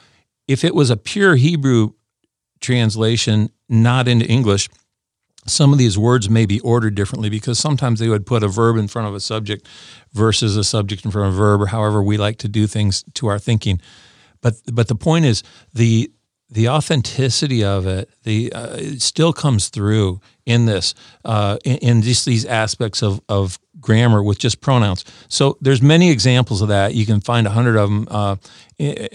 [0.49, 1.93] if it was a pure Hebrew
[2.61, 4.69] translation, not into English,
[5.47, 8.77] some of these words may be ordered differently because sometimes they would put a verb
[8.77, 9.67] in front of a subject
[10.13, 13.05] versus a subject in front of a verb, or however we like to do things
[13.15, 13.81] to our thinking.
[14.41, 16.11] But but the point is the
[16.51, 22.03] the authenticity of it, the uh, it still comes through in this, uh, in, in
[22.03, 25.05] just these aspects of of grammar with just pronouns.
[25.29, 26.95] So there's many examples of that.
[26.95, 28.37] You can find a hundred of them uh,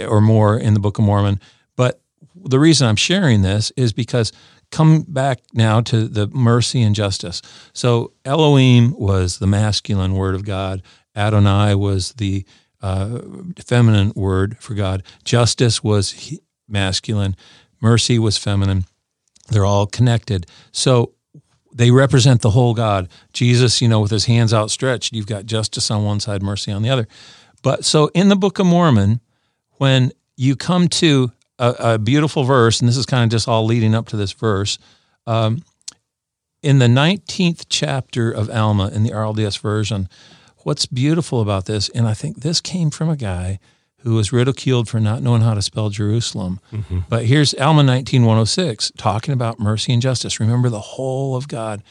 [0.08, 1.42] or more in the Book of Mormon.
[1.76, 2.02] But
[2.34, 4.32] the reason I'm sharing this is because
[4.72, 7.42] come back now to the mercy and justice.
[7.74, 10.82] So Elohim was the masculine word of God.
[11.18, 12.46] Adonai was the
[12.82, 13.20] uh,
[13.60, 15.04] feminine word for God.
[15.26, 17.36] Justice was masculine.
[17.82, 18.86] Mercy was feminine.
[19.50, 20.48] They're all connected.
[20.72, 21.14] So
[21.74, 23.08] they represent the whole God.
[23.34, 26.82] Jesus, you know, with his hands outstretched, you've got justice on one side, mercy on
[26.82, 27.08] the other.
[27.64, 29.22] But so in the Book of Mormon,
[29.74, 33.66] when you come to a, a beautiful verse, and this is kind of just all
[33.66, 34.78] leading up to this verse,
[35.28, 35.64] um,
[36.62, 40.08] in the 19th chapter of Alma in the RLDS version,
[40.58, 43.60] what's beautiful about this, and I think this came from a guy
[44.04, 46.60] who was ridiculed for not knowing how to spell Jerusalem.
[46.72, 47.00] Mm-hmm.
[47.10, 50.40] But here's Alma 19106 talking about mercy and justice.
[50.40, 51.84] Remember the whole of God.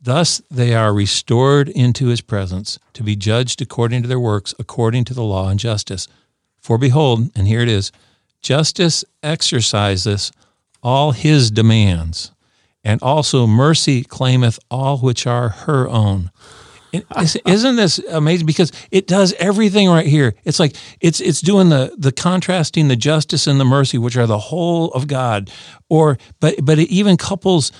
[0.00, 5.04] Thus they are restored into his presence to be judged according to their works, according
[5.06, 6.08] to the law and justice.
[6.58, 7.92] For behold, and here it is
[8.42, 10.30] justice exerciseth
[10.82, 12.32] all his demands,
[12.84, 16.30] and also mercy claimeth all which are her own.
[17.46, 18.46] Isn't this amazing?
[18.46, 20.34] Because it does everything right here.
[20.44, 24.26] It's like it's it's doing the the contrasting the justice and the mercy, which are
[24.26, 25.50] the whole of God.
[25.88, 27.72] Or but but it even couples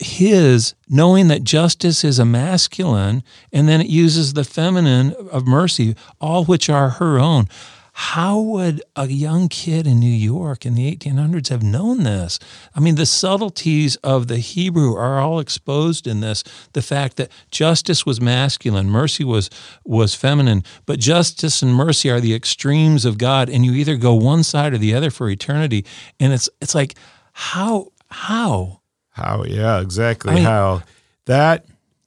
[0.00, 3.22] His knowing that justice is a masculine,
[3.52, 7.48] and then it uses the feminine of mercy, all which are her own.
[7.94, 12.38] How would a young kid in New York in the 1800s have known this?
[12.74, 16.42] I mean, the subtleties of the Hebrew are all exposed in this.
[16.72, 19.50] The fact that justice was masculine, mercy was
[19.84, 24.14] was feminine, but justice and mercy are the extremes of God, and you either go
[24.14, 25.84] one side or the other for eternity.
[26.18, 26.94] And it's it's like
[27.32, 28.80] how how
[29.10, 30.82] how yeah exactly I mean, how
[31.26, 31.66] that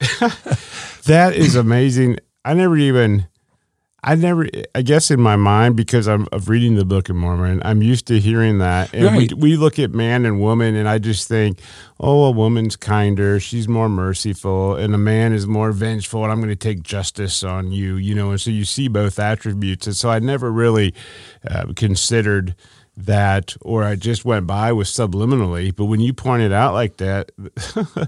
[1.04, 2.18] that is amazing.
[2.44, 3.28] I never even
[4.06, 7.60] I never, I guess in my mind, because I'm of reading the Book of Mormon,
[7.64, 8.94] I'm used to hearing that.
[8.94, 9.32] And right.
[9.32, 11.58] we, we look at man and woman, and I just think,
[11.98, 16.38] oh, a woman's kinder, she's more merciful, and a man is more vengeful, and I'm
[16.38, 18.30] going to take justice on you, you know.
[18.30, 19.88] And so you see both attributes.
[19.88, 20.94] And so I never really
[21.44, 22.54] uh, considered
[22.96, 25.74] that or I just went by with subliminally.
[25.74, 27.30] But when you point it out like that,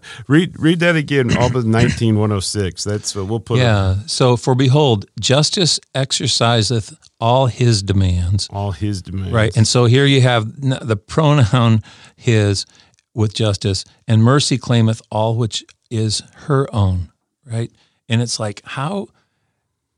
[0.28, 2.84] read read that again, all the nineteen one oh six.
[2.84, 3.58] That's what we'll put.
[3.58, 3.96] Yeah.
[4.06, 8.48] So for behold, justice exerciseth all his demands.
[8.50, 9.32] All his demands.
[9.32, 9.56] Right.
[9.56, 11.82] And so here you have the pronoun
[12.16, 12.64] his
[13.14, 17.10] with justice, and mercy claimeth all which is her own.
[17.44, 17.70] Right.
[18.08, 19.08] And it's like how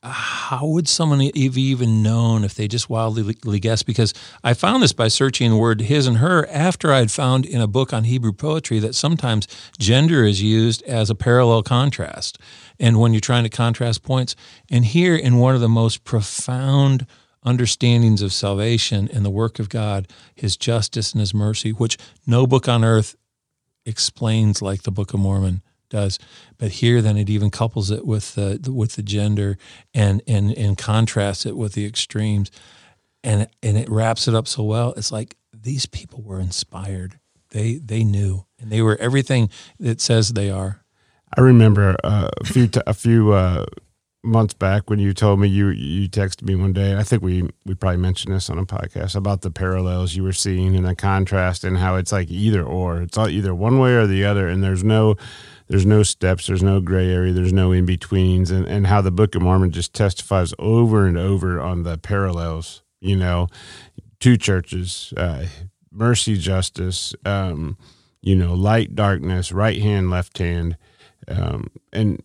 [0.03, 3.85] how would someone have even known if they just wildly guessed?
[3.85, 7.61] Because I found this by searching the word his and her after I'd found in
[7.61, 9.47] a book on Hebrew poetry that sometimes
[9.79, 12.39] gender is used as a parallel contrast.
[12.79, 14.35] And when you're trying to contrast points,
[14.71, 17.07] and here in one of the most profound
[17.43, 22.47] understandings of salvation and the work of God, his justice and his mercy, which no
[22.47, 23.17] book on earth
[23.85, 26.18] explains like the Book of Mormon does.
[26.57, 29.59] But here, then it even couples it with the with the gender
[29.93, 32.51] and and and contrasts it with the extremes,
[33.22, 34.95] and and it wraps it up so well.
[34.97, 37.18] It's like these people were inspired.
[37.51, 40.82] They they knew, and they were everything it says they are.
[41.36, 43.66] I remember uh, a few t- a few uh,
[44.22, 46.97] months back when you told me you you texted me one day.
[46.97, 50.32] I think we we probably mentioned this on a podcast about the parallels you were
[50.32, 53.03] seeing and the contrast and how it's like either or.
[53.03, 55.16] It's all either one way or the other, and there's no
[55.71, 59.12] there's no steps, there's no gray area, there's no in betweens, and, and how the
[59.12, 63.47] Book of Mormon just testifies over and over on the parallels, you know,
[64.18, 65.47] two churches, uh,
[65.93, 67.79] mercy, justice, um,
[68.21, 70.77] you know, light, darkness, right hand, left hand.
[71.29, 72.21] Um, and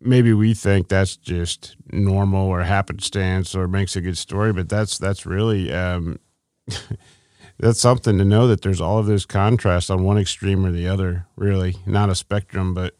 [0.00, 4.96] maybe we think that's just normal or happenstance or makes a good story, but that's,
[4.96, 6.18] that's really, um,
[7.60, 10.88] that's something to know that there's all of those contrasts on one extreme or the
[10.88, 11.26] other.
[11.36, 12.94] Really, not a spectrum, but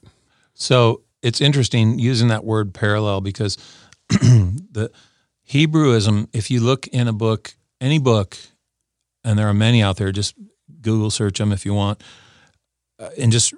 [0.55, 3.57] so it's interesting using that word parallel because
[4.09, 4.91] the
[5.49, 6.29] Hebrewism.
[6.33, 8.37] If you look in a book, any book,
[9.25, 10.35] and there are many out there, just
[10.81, 12.03] Google search them if you want,
[12.99, 13.55] uh, and just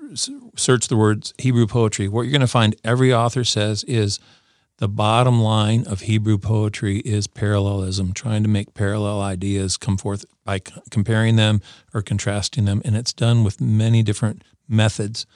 [0.57, 2.09] search the words Hebrew poetry.
[2.09, 4.21] What you're going to find every author says is
[4.79, 10.25] the bottom line of Hebrew poetry is parallelism, trying to make parallel ideas come forth
[10.45, 11.61] by c- comparing them
[11.95, 12.82] or contrasting them.
[12.84, 15.26] And it's done with many different methods.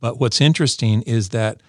[0.00, 1.60] But what's interesting is that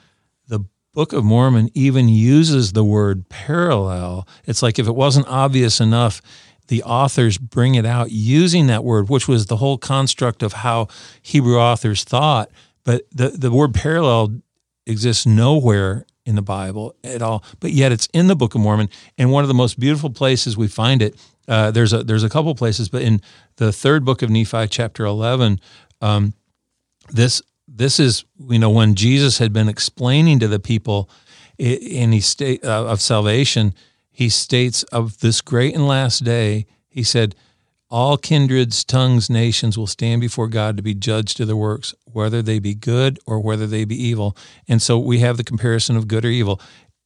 [0.47, 4.27] the Book of Mormon even uses the word parallel.
[4.45, 6.21] It's like if it wasn't obvious enough,
[6.67, 10.87] the authors bring it out using that word, which was the whole construct of how
[11.21, 12.49] Hebrew authors thought.
[12.83, 14.41] But the, the word parallel
[14.85, 18.87] exists nowhere in the Bible at all, but yet it's in the Book of Mormon.
[19.17, 21.15] And one of the most beautiful places we find it,
[21.47, 23.21] uh, there's a there's a couple places, but in
[23.55, 25.59] the third book of Nephi, chapter eleven,
[26.01, 26.33] um,
[27.09, 31.09] this this is you know when Jesus had been explaining to the people
[31.57, 33.73] he state uh, of salvation,
[34.11, 37.35] he states of this great and last day, he said
[37.89, 42.41] all kindreds, tongues, nations will stand before God to be judged to their works, whether
[42.41, 44.37] they be good or whether they be evil.
[44.67, 46.61] And so we have the comparison of good or evil.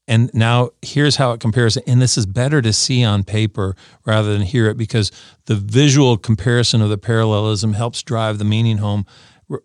[0.08, 1.78] And now here's how it compares.
[1.78, 3.76] And this is better to see on paper
[4.06, 5.12] rather than hear it because
[5.46, 9.06] the visual comparison of the parallelism helps drive the meaning home.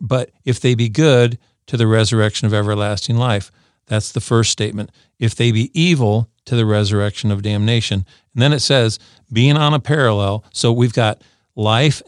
[0.01, 1.39] But if they be good,
[1.69, 3.53] to the resurrection of everlasting life.
[3.87, 4.91] That's the first statement.
[5.19, 8.07] If they be evil, to the resurrection of damnation.
[8.39, 9.01] And then it says,
[9.33, 10.45] being on a parallel.
[10.53, 11.23] So we've got
[11.57, 12.01] life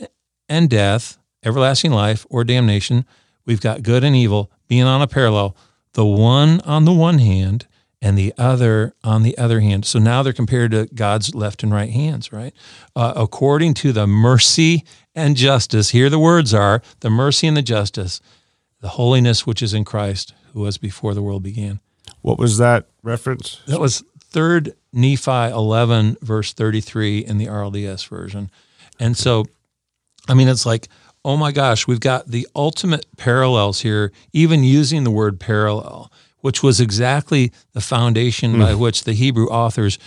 [0.48, 3.04] and death, everlasting life or damnation.
[3.46, 5.56] We've got good and evil being on a parallel,
[5.94, 7.66] the one on the one hand
[8.00, 9.84] and the other on the other hand.
[9.84, 12.54] So now they're compared to God's left and right hands, right?
[12.94, 14.84] Uh, according to the mercy
[15.16, 18.20] and justice, here the words are the mercy and the justice,
[18.80, 21.80] the holiness which is in Christ, who was before the world began.
[22.22, 23.60] What was that reference?
[23.66, 28.50] That was third Nephi 11, verse 33 in the RLDS version.
[28.98, 29.46] And so,
[30.28, 30.88] I mean, it's like,
[31.24, 36.10] oh my gosh, we've got the ultimate parallels here, even using the word parallel,
[36.40, 38.60] which was exactly the foundation mm.
[38.60, 39.98] by which the Hebrew authors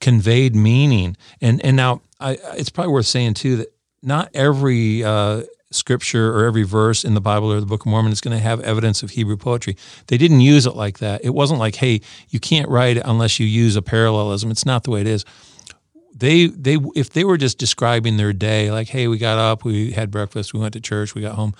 [0.00, 1.16] conveyed meaning.
[1.40, 5.42] And and now I, it's probably worth saying too that not every uh,
[5.74, 8.42] scripture or every verse in the Bible or the Book of Mormon is going to
[8.42, 9.76] have evidence of Hebrew poetry.
[10.06, 11.24] They didn't use it like that.
[11.24, 14.50] It wasn't like, hey, you can't write it unless you use a parallelism.
[14.50, 15.24] It's not the way it is.
[16.14, 19.92] They they if they were just describing their day, like, hey, we got up, we
[19.92, 21.54] had breakfast, we went to church, we got home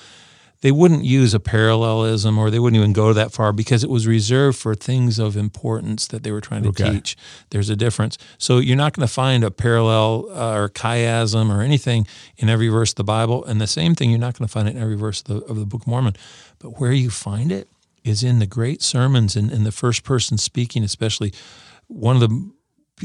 [0.62, 4.06] they wouldn't use a parallelism or they wouldn't even go that far because it was
[4.06, 6.92] reserved for things of importance that they were trying to okay.
[6.92, 7.16] teach.
[7.50, 8.16] There's a difference.
[8.38, 12.06] So you're not going to find a parallel uh, or chiasm or anything
[12.36, 13.44] in every verse of the Bible.
[13.44, 15.44] And the same thing, you're not going to find it in every verse of the,
[15.44, 16.14] of the Book of Mormon.
[16.58, 17.68] But where you find it
[18.04, 21.32] is in the great sermons and in the first person speaking, especially.
[21.88, 22.52] One of the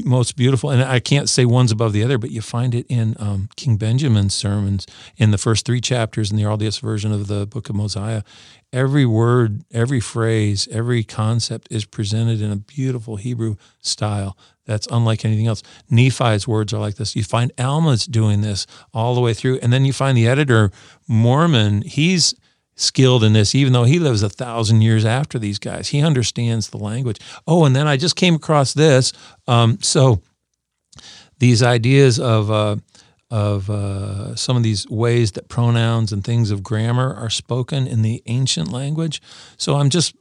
[0.06, 3.16] most beautiful, and I can't say one's above the other, but you find it in
[3.20, 4.86] um, King Benjamin's sermons
[5.18, 8.24] in the first three chapters in the earliest version of the Book of Mosiah.
[8.74, 15.24] Every word, every phrase, every concept is presented in a beautiful Hebrew style that's unlike
[15.26, 15.64] anything else.
[15.90, 17.16] Nephi's words are like this.
[17.16, 20.72] You find Alma's doing this all the way through, and then you find the editor
[21.08, 21.82] Mormon.
[21.82, 22.36] He's
[22.78, 25.90] skilled in this, even though he lives a thousand years after these guys.
[25.90, 27.20] He understands the language.
[27.46, 29.12] Oh, and then I just came across this.
[29.48, 30.22] Um, so
[31.40, 32.78] these ideas of uh,
[33.30, 38.02] of uh, some of these ways that pronouns and things of grammar are spoken in
[38.02, 39.22] the ancient language.
[39.58, 40.16] So I'm just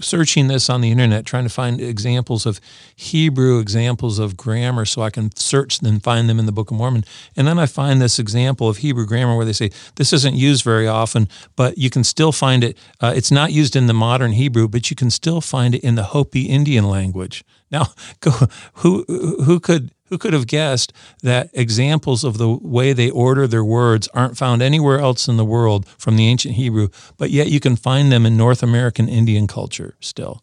[0.00, 2.60] searching this on the internet, trying to find examples of
[2.96, 6.76] Hebrew examples of grammar so I can search and find them in the Book of
[6.76, 7.04] Mormon.
[7.36, 10.64] And then I find this example of Hebrew grammar where they say this isn't used
[10.64, 12.76] very often, but you can still find it.
[13.00, 15.94] Uh, it's not used in the modern Hebrew, but you can still find it in
[15.94, 17.44] the Hopi Indian language.
[17.70, 17.86] Now,
[18.20, 18.32] go,
[18.74, 19.04] who
[19.44, 20.92] who could who could have guessed
[21.24, 25.44] that examples of the way they order their words aren't found anywhere else in the
[25.44, 26.86] world from the ancient Hebrew,
[27.16, 30.40] but yet you can find them in North American Indian culture still?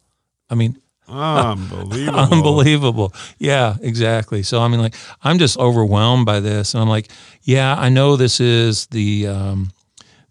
[0.50, 0.76] I mean,
[1.08, 2.18] unbelievable.
[2.18, 3.14] unbelievable.
[3.38, 4.42] Yeah, exactly.
[4.42, 6.74] So, I mean, like, I'm just overwhelmed by this.
[6.74, 7.10] And I'm like,
[7.40, 9.26] yeah, I know this is the.
[9.28, 9.70] Um,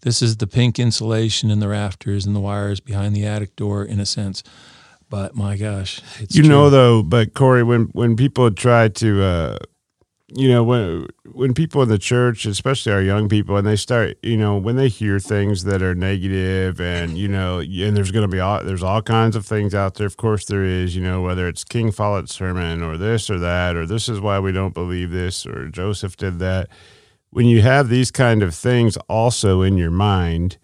[0.02, 3.84] this is the pink insulation in the rafters and the wires behind the attic door,
[3.84, 4.42] in a sense.
[5.12, 6.00] But my gosh,
[6.30, 6.48] you true.
[6.48, 9.58] know though, but Corey, when when people try to, uh,
[10.34, 14.16] you know, when when people in the church, especially our young people, and they start,
[14.22, 18.26] you know, when they hear things that are negative, and you know, and there's going
[18.26, 20.06] to be all there's all kinds of things out there.
[20.06, 23.76] Of course, there is, you know, whether it's King Follett's sermon or this or that,
[23.76, 26.70] or this is why we don't believe this, or Joseph did that.
[27.28, 30.56] When you have these kind of things also in your mind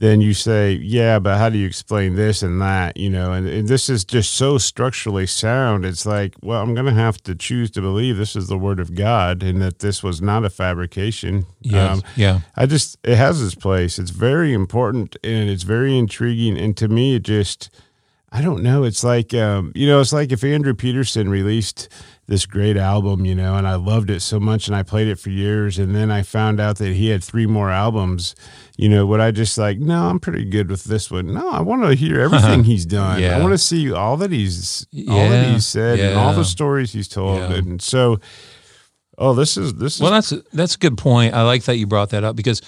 [0.00, 2.96] then you say, yeah, but how do you explain this and that?
[2.96, 5.84] You know, and, and this is just so structurally sound.
[5.84, 8.80] It's like, well, I'm going to have to choose to believe this is the word
[8.80, 11.44] of God and that this was not a fabrication.
[11.60, 12.40] Yes, um, yeah.
[12.56, 13.98] I just, it has its place.
[13.98, 16.56] It's very important and it's very intriguing.
[16.56, 17.68] And to me, it just,
[18.32, 18.84] I don't know.
[18.84, 21.90] It's like, um, you know, it's like if Andrew Peterson released
[22.26, 25.18] this great album, you know, and I loved it so much and I played it
[25.18, 25.78] for years.
[25.78, 28.36] And then I found out that he had three more albums.
[28.80, 31.34] You know, would I just like, no, I'm pretty good with this one.
[31.34, 32.34] No, I want to hear uh-huh.
[32.34, 33.20] everything he's done.
[33.20, 33.36] Yeah.
[33.36, 35.28] I want to see all that he's, all yeah.
[35.28, 36.08] that he's said yeah.
[36.08, 37.42] and all the stories he's told.
[37.42, 38.20] And so,
[39.18, 40.00] oh, this is, this is.
[40.00, 41.34] Well, that's, a, that's a good point.
[41.34, 42.62] I like that you brought that up because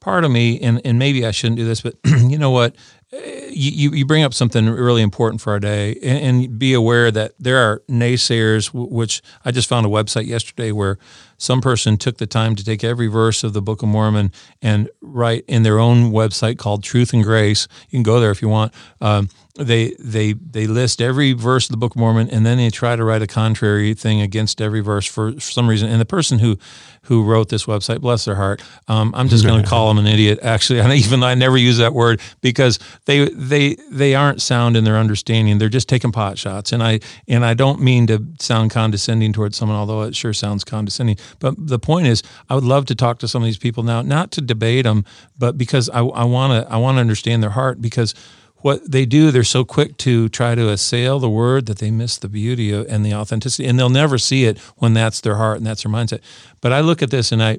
[0.00, 2.74] part of me, and, and maybe I shouldn't do this, but you know what?
[3.12, 7.32] you, you bring up something really important for our day and, and, be aware that
[7.40, 10.96] there are naysayers which i just found a website yesterday where
[11.40, 14.30] some person took the time to take every verse of the book of mormon
[14.60, 17.66] and write in their own website called truth and grace.
[17.88, 18.74] You can go there if you want.
[19.00, 22.70] Um, they they they list every verse of the Book of Mormon, and then they
[22.70, 25.88] try to write a contrary thing against every verse for, for some reason.
[25.88, 26.56] And the person who
[27.04, 30.06] who wrote this website, bless their heart, um, I'm just going to call them an
[30.06, 30.38] idiot.
[30.42, 34.76] Actually, and even though I never use that word because they they they aren't sound
[34.76, 35.58] in their understanding.
[35.58, 39.56] They're just taking pot shots, and I and I don't mean to sound condescending towards
[39.56, 41.16] someone, although it sure sounds condescending.
[41.40, 44.02] But the point is, I would love to talk to some of these people now,
[44.02, 45.04] not to debate them,
[45.38, 48.14] but because I want to I want to understand their heart because
[48.62, 52.18] what they do, they're so quick to try to assail the word that they miss
[52.18, 55.58] the beauty of, and the authenticity, and they'll never see it when that's their heart
[55.58, 56.20] and that's their mindset.
[56.60, 57.58] But I look at this and I,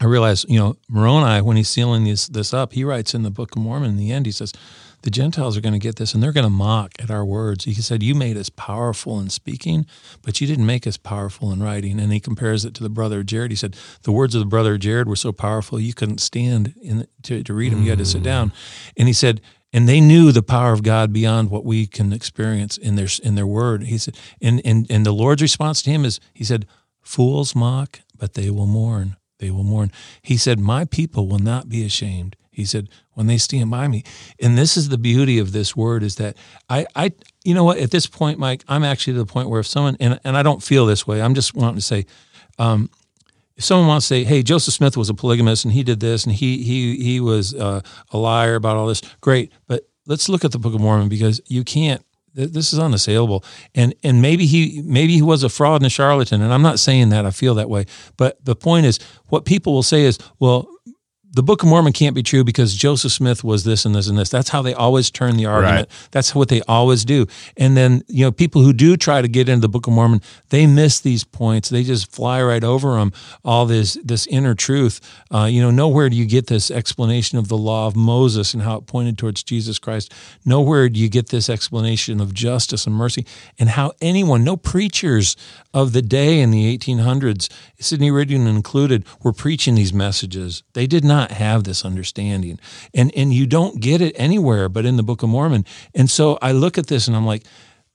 [0.00, 3.30] I realize, you know, Moroni, when he's sealing this this up, he writes in the
[3.30, 4.52] Book of Mormon in the end, he says,
[5.06, 7.64] the Gentiles are going to get this and they're going to mock at our words.
[7.64, 9.86] He said, You made us powerful in speaking,
[10.22, 12.00] but you didn't make us powerful in writing.
[12.00, 13.52] And he compares it to the brother of Jared.
[13.52, 16.74] He said, The words of the brother of Jared were so powerful you couldn't stand
[16.82, 17.84] in, to, to read them.
[17.84, 18.24] You had to sit mm.
[18.24, 18.52] down.
[18.96, 19.40] And he said,
[19.72, 23.34] and they knew the power of God beyond what we can experience in their in
[23.34, 23.84] their word.
[23.84, 26.66] He said, and and and the Lord's response to him is, he said,
[27.00, 29.16] "Fools mock, but they will mourn.
[29.38, 29.92] They will mourn."
[30.22, 34.02] He said, "My people will not be ashamed." He said, when they stand by me.
[34.40, 36.38] And this is the beauty of this word is that
[36.70, 37.12] I, I
[37.44, 39.98] you know what, at this point, Mike, I'm actually to the point where if someone,
[40.00, 42.06] and, and I don't feel this way, I'm just wanting to say,
[42.58, 42.88] um,
[43.56, 46.24] if someone wants to say, "Hey, Joseph Smith was a polygamist and he did this
[46.24, 47.80] and he he he was uh,
[48.10, 49.52] a liar about all this," great.
[49.66, 52.02] But let's look at the Book of Mormon because you can't.
[52.34, 53.42] This is unassailable,
[53.74, 56.78] and and maybe he maybe he was a fraud and a charlatan, and I'm not
[56.78, 57.86] saying that I feel that way.
[58.18, 58.98] But the point is,
[59.28, 60.68] what people will say is, well,
[61.36, 64.16] the Book of Mormon can't be true because Joseph Smith was this and this and
[64.16, 64.30] this.
[64.30, 65.90] That's how they always turn the argument.
[65.90, 66.08] Right.
[66.10, 67.26] That's what they always do.
[67.58, 70.22] And then, you know, people who do try to get into the Book of Mormon,
[70.48, 71.68] they miss these points.
[71.68, 73.12] They just fly right over them.
[73.44, 74.98] All this this inner truth.
[75.30, 78.62] Uh, you know, nowhere do you get this explanation of the law of Moses and
[78.62, 80.14] how it pointed towards Jesus Christ.
[80.46, 83.26] Nowhere do you get this explanation of justice and mercy
[83.58, 85.36] and how anyone, no preachers
[85.74, 90.62] of the day in the 1800s, Sidney Rigdon included, were preaching these messages.
[90.72, 92.58] They did not have this understanding.
[92.94, 95.64] And and you don't get it anywhere but in the Book of Mormon.
[95.94, 97.44] And so I look at this and I'm like,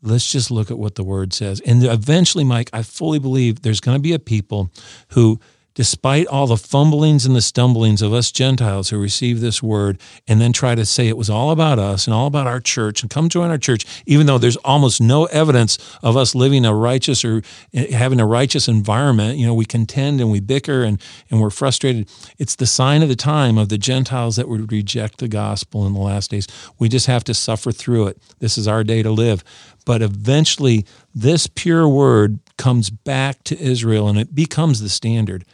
[0.01, 1.61] let's just look at what the word says.
[1.61, 4.71] And eventually, Mike, I fully believe there's going to be a people
[5.09, 5.39] who
[5.73, 10.41] despite all the fumblings and the stumblings of us Gentiles who receive this word and
[10.41, 13.09] then try to say it was all about us and all about our church and
[13.09, 17.23] come join our church, even though there's almost no evidence of us living a righteous
[17.23, 17.41] or
[17.73, 19.37] eh, having a righteous environment.
[19.37, 22.09] You know, we contend and we bicker and, and we're frustrated.
[22.37, 25.93] It's the sign of the time of the Gentiles that would reject the gospel in
[25.93, 26.47] the last days.
[26.79, 28.21] We just have to suffer through it.
[28.39, 29.43] This is our day to live.
[29.85, 35.45] But eventually, this pure word comes back to Israel and it becomes the standard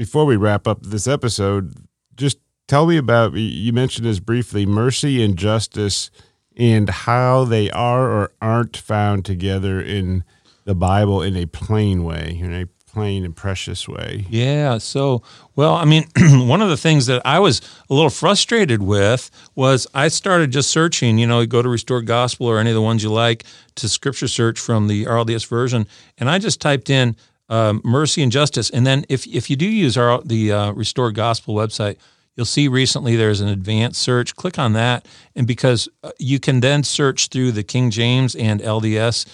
[0.00, 1.74] before we wrap up this episode,
[2.16, 6.10] just tell me about you mentioned this briefly mercy and justice
[6.56, 10.24] and how they are or aren't found together in
[10.64, 14.24] the Bible in a plain way, in a plain and precious way.
[14.30, 14.78] Yeah.
[14.78, 15.22] So,
[15.54, 19.86] well, I mean, one of the things that I was a little frustrated with was
[19.92, 23.02] I started just searching, you know, go to Restore Gospel or any of the ones
[23.02, 23.44] you like
[23.74, 25.86] to scripture search from the RLDS version.
[26.16, 27.16] And I just typed in
[27.50, 28.70] um, mercy and justice.
[28.70, 31.98] And then if if you do use our the uh, Restored Gospel website,
[32.36, 34.34] you'll see recently there's an advanced search.
[34.36, 38.60] Click on that, and because uh, you can then search through the King James and
[38.60, 39.26] LDS,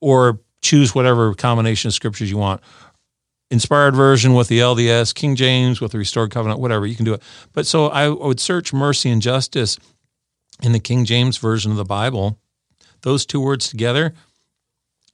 [0.00, 2.62] or choose whatever combination of scriptures you want.
[3.50, 7.14] Inspired version with the LDS, King James with the Restored Covenant, whatever you can do
[7.14, 7.22] it.
[7.52, 9.78] But so I would search mercy and justice
[10.62, 12.38] in the King James version of the Bible.
[13.02, 14.14] Those two words together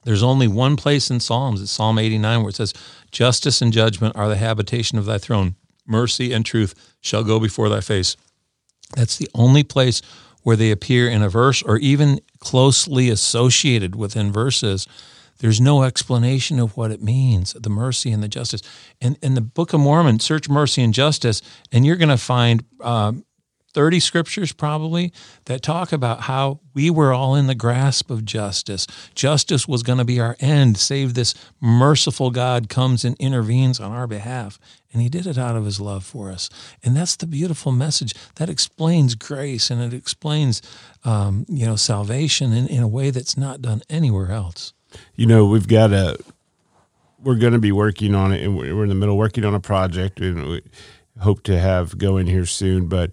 [0.03, 2.73] there's only one place in Psalms, it's Psalm 89, where it says,
[3.11, 5.55] Justice and judgment are the habitation of thy throne.
[5.85, 8.15] Mercy and truth shall go before thy face.
[8.95, 10.01] That's the only place
[10.43, 14.87] where they appear in a verse or even closely associated within verses.
[15.39, 18.61] There's no explanation of what it means, the mercy and the justice.
[19.01, 21.41] In, in the Book of Mormon, search mercy and justice,
[21.71, 23.25] and you're going to find um,
[23.73, 25.11] 30 scriptures probably
[25.45, 28.87] that talk about how we were all in the grasp of justice.
[29.15, 33.91] Justice was going to be our end, save this merciful God comes and intervenes on
[33.91, 34.59] our behalf.
[34.91, 36.49] And he did it out of his love for us.
[36.83, 40.61] And that's the beautiful message that explains grace and it explains,
[41.03, 44.73] um, you know, salvation in, in a way that's not done anywhere else.
[45.15, 46.19] You know, we've got a,
[47.23, 49.59] we're going to be working on it and we're in the middle working on a
[49.59, 50.61] project and we
[51.19, 52.87] hope to have going here soon.
[52.87, 53.11] But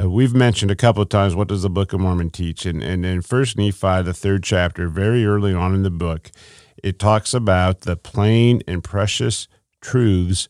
[0.00, 2.82] uh, we've mentioned a couple of times what does the Book of Mormon teach, and
[2.82, 6.30] and in First Nephi, the third chapter, very early on in the book,
[6.82, 9.48] it talks about the plain and precious
[9.80, 10.48] truths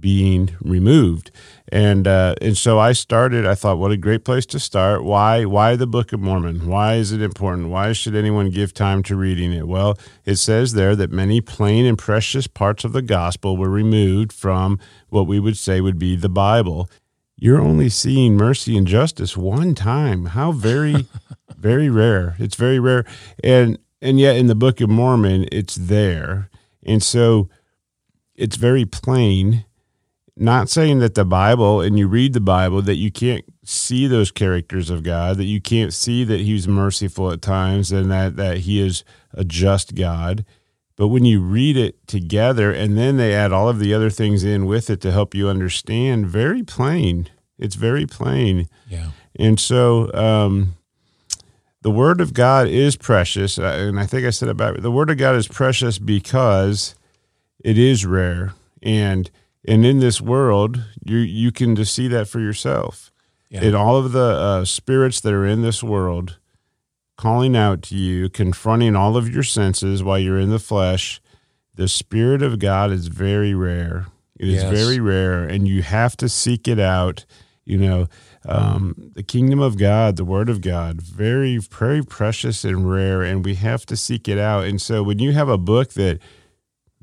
[0.00, 1.30] being removed,
[1.70, 3.46] and uh, and so I started.
[3.46, 5.04] I thought, what a great place to start.
[5.04, 6.66] Why why the Book of Mormon?
[6.66, 7.68] Why is it important?
[7.68, 9.68] Why should anyone give time to reading it?
[9.68, 14.32] Well, it says there that many plain and precious parts of the gospel were removed
[14.32, 14.80] from
[15.10, 16.88] what we would say would be the Bible
[17.40, 20.26] you're only seeing mercy and justice one time.
[20.26, 21.06] How very,
[21.56, 22.36] very rare.
[22.38, 23.04] It's very rare.
[23.42, 26.50] And and yet in the Book of Mormon, it's there.
[26.84, 27.48] And so
[28.34, 29.64] it's very plain.
[30.36, 34.30] Not saying that the Bible and you read the Bible that you can't see those
[34.30, 38.58] characters of God, that you can't see that He's merciful at times and that, that
[38.58, 40.44] He is a just God.
[41.00, 44.44] But when you read it together and then they add all of the other things
[44.44, 47.30] in with it to help you understand, very plain.
[47.58, 48.68] It's very plain.
[48.86, 49.12] Yeah.
[49.34, 50.76] And so um,
[51.80, 53.56] the Word of God is precious.
[53.56, 56.94] And I think I said about the Word of God is precious because
[57.64, 58.52] it is rare.
[58.82, 59.30] And
[59.66, 63.10] and in this world, you you can just see that for yourself.
[63.48, 63.62] Yeah.
[63.62, 66.36] In all of the uh, spirits that are in this world,
[67.20, 71.20] calling out to you, confronting all of your senses while you're in the flesh.
[71.74, 74.06] The Spirit of God is very rare.
[74.38, 74.72] It is yes.
[74.72, 77.26] very rare, and you have to seek it out
[77.70, 78.08] You know,
[78.46, 83.44] um, the kingdom of God, the word of God, very, very precious and rare, and
[83.44, 84.64] we have to seek it out.
[84.64, 86.18] And so when you have a book that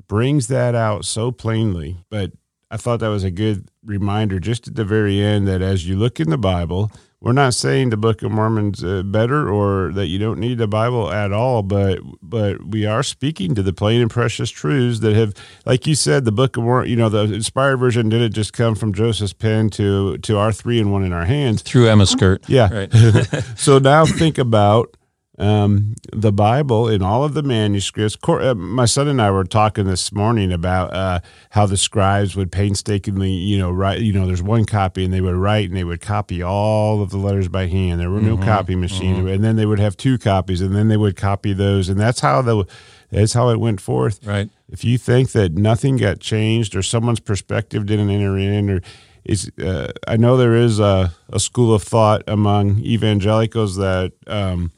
[0.08, 2.32] brings that out so plainly, but
[2.70, 5.96] I thought that was a good reminder just at the very end that as you
[5.96, 10.06] look in the Bible, we're not saying the Book of Mormon's uh, better or that
[10.06, 14.00] you don't need the Bible at all, but but we are speaking to the plain
[14.00, 15.34] and precious truths that have,
[15.66, 16.88] like you said, the Book of Mormon.
[16.88, 20.78] You know, the inspired version didn't just come from Joseph's pen to to our three
[20.78, 22.48] and one in our hands through Emma's skirt.
[22.48, 22.72] Yeah.
[22.72, 22.92] Right.
[23.56, 24.96] so now think about
[25.38, 28.16] um, the Bible in all of the manuscripts.
[28.26, 31.20] Uh, my son and I were talking this morning about uh,
[31.50, 34.00] how the scribes would painstakingly, you know, write.
[34.00, 37.10] You know, there's one copy, and they would write and they would copy all of
[37.10, 38.00] the letters by hand.
[38.00, 40.96] There were no copy machine, and then they would have two copies, and then they
[40.96, 42.64] would copy those, and that's how the
[43.10, 44.26] that's how it went forth.
[44.26, 44.50] Right.
[44.68, 48.80] If you think that nothing got changed or someone's perspective didn't enter in, or
[49.24, 54.12] is uh, I know there is a, a school of thought among evangelicals that.
[54.26, 54.72] Um,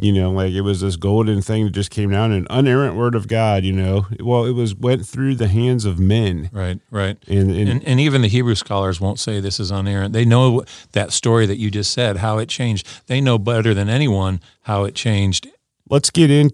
[0.00, 3.14] you know, like it was this golden thing that just came down, an unerrant word
[3.14, 3.64] of God.
[3.64, 6.80] You know, well, it was went through the hands of men, Right.
[6.90, 7.16] Right.
[7.28, 10.12] and, and, And, and even the Hebrew scholars won't say this is unerrant.
[10.12, 12.86] They know that story that you just said, how it changed.
[13.06, 15.48] They know better than anyone how it changed.
[15.88, 16.50] let's get in.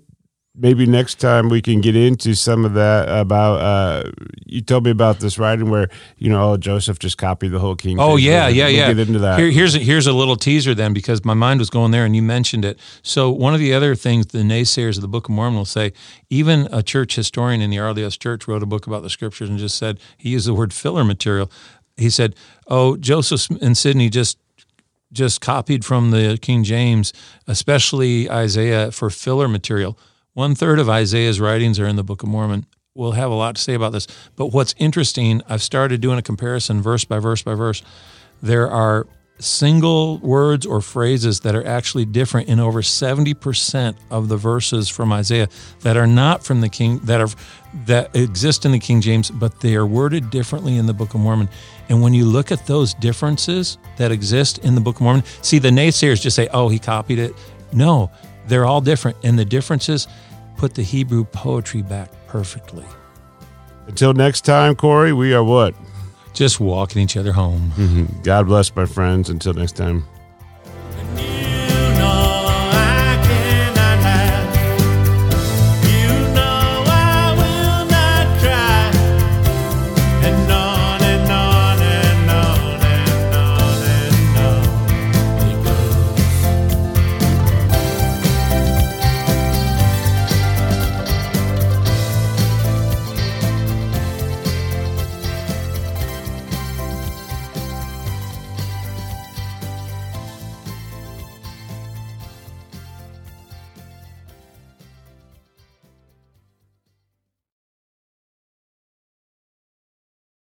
[0.59, 3.61] Maybe next time we can get into some of that about.
[3.61, 4.11] Uh,
[4.47, 7.77] you told me about this writing where you know oh, Joseph just copied the whole
[7.77, 8.01] King.
[8.01, 8.93] Oh yeah, yeah, We'll yeah.
[8.95, 9.39] Get into that.
[9.39, 12.17] Here, here's a, here's a little teaser then, because my mind was going there, and
[12.17, 12.79] you mentioned it.
[13.03, 15.93] So one of the other things the naysayers of the Book of Mormon will say,
[16.31, 19.59] even a church historian in the RLDS Church wrote a book about the Scriptures and
[19.59, 21.51] just said he used the word filler material.
[21.99, 22.35] He said,
[22.67, 24.39] "Oh, Joseph and Sidney just."
[25.13, 27.13] Just copied from the King James,
[27.47, 29.97] especially Isaiah for filler material.
[30.37, 32.67] One third of Isaiah's writings are in the Book of Mormon.
[32.95, 34.07] We'll have a lot to say about this.
[34.37, 37.83] But what's interesting, I've started doing a comparison verse by verse by verse.
[38.43, 39.07] There are
[39.39, 45.11] single words or phrases that are actually different in over 70% of the verses from
[45.11, 45.49] Isaiah
[45.81, 47.29] that are not from the King that are
[47.87, 51.21] that exist in the King James but they are worded differently in the Book of
[51.21, 51.49] Mormon.
[51.89, 55.59] And when you look at those differences that exist in the Book of Mormon, see
[55.59, 57.35] the naysayers just say, "Oh, he copied it."
[57.73, 58.11] No,
[58.49, 60.07] they're all different and the differences
[60.57, 62.85] put the Hebrew poetry back perfectly.
[63.87, 65.75] Until next time, Corey, we are what?
[66.33, 67.73] Just walking each other home.
[67.77, 68.23] Mm-hmm.
[68.23, 69.31] God bless, my friends.
[69.31, 70.05] Until next time.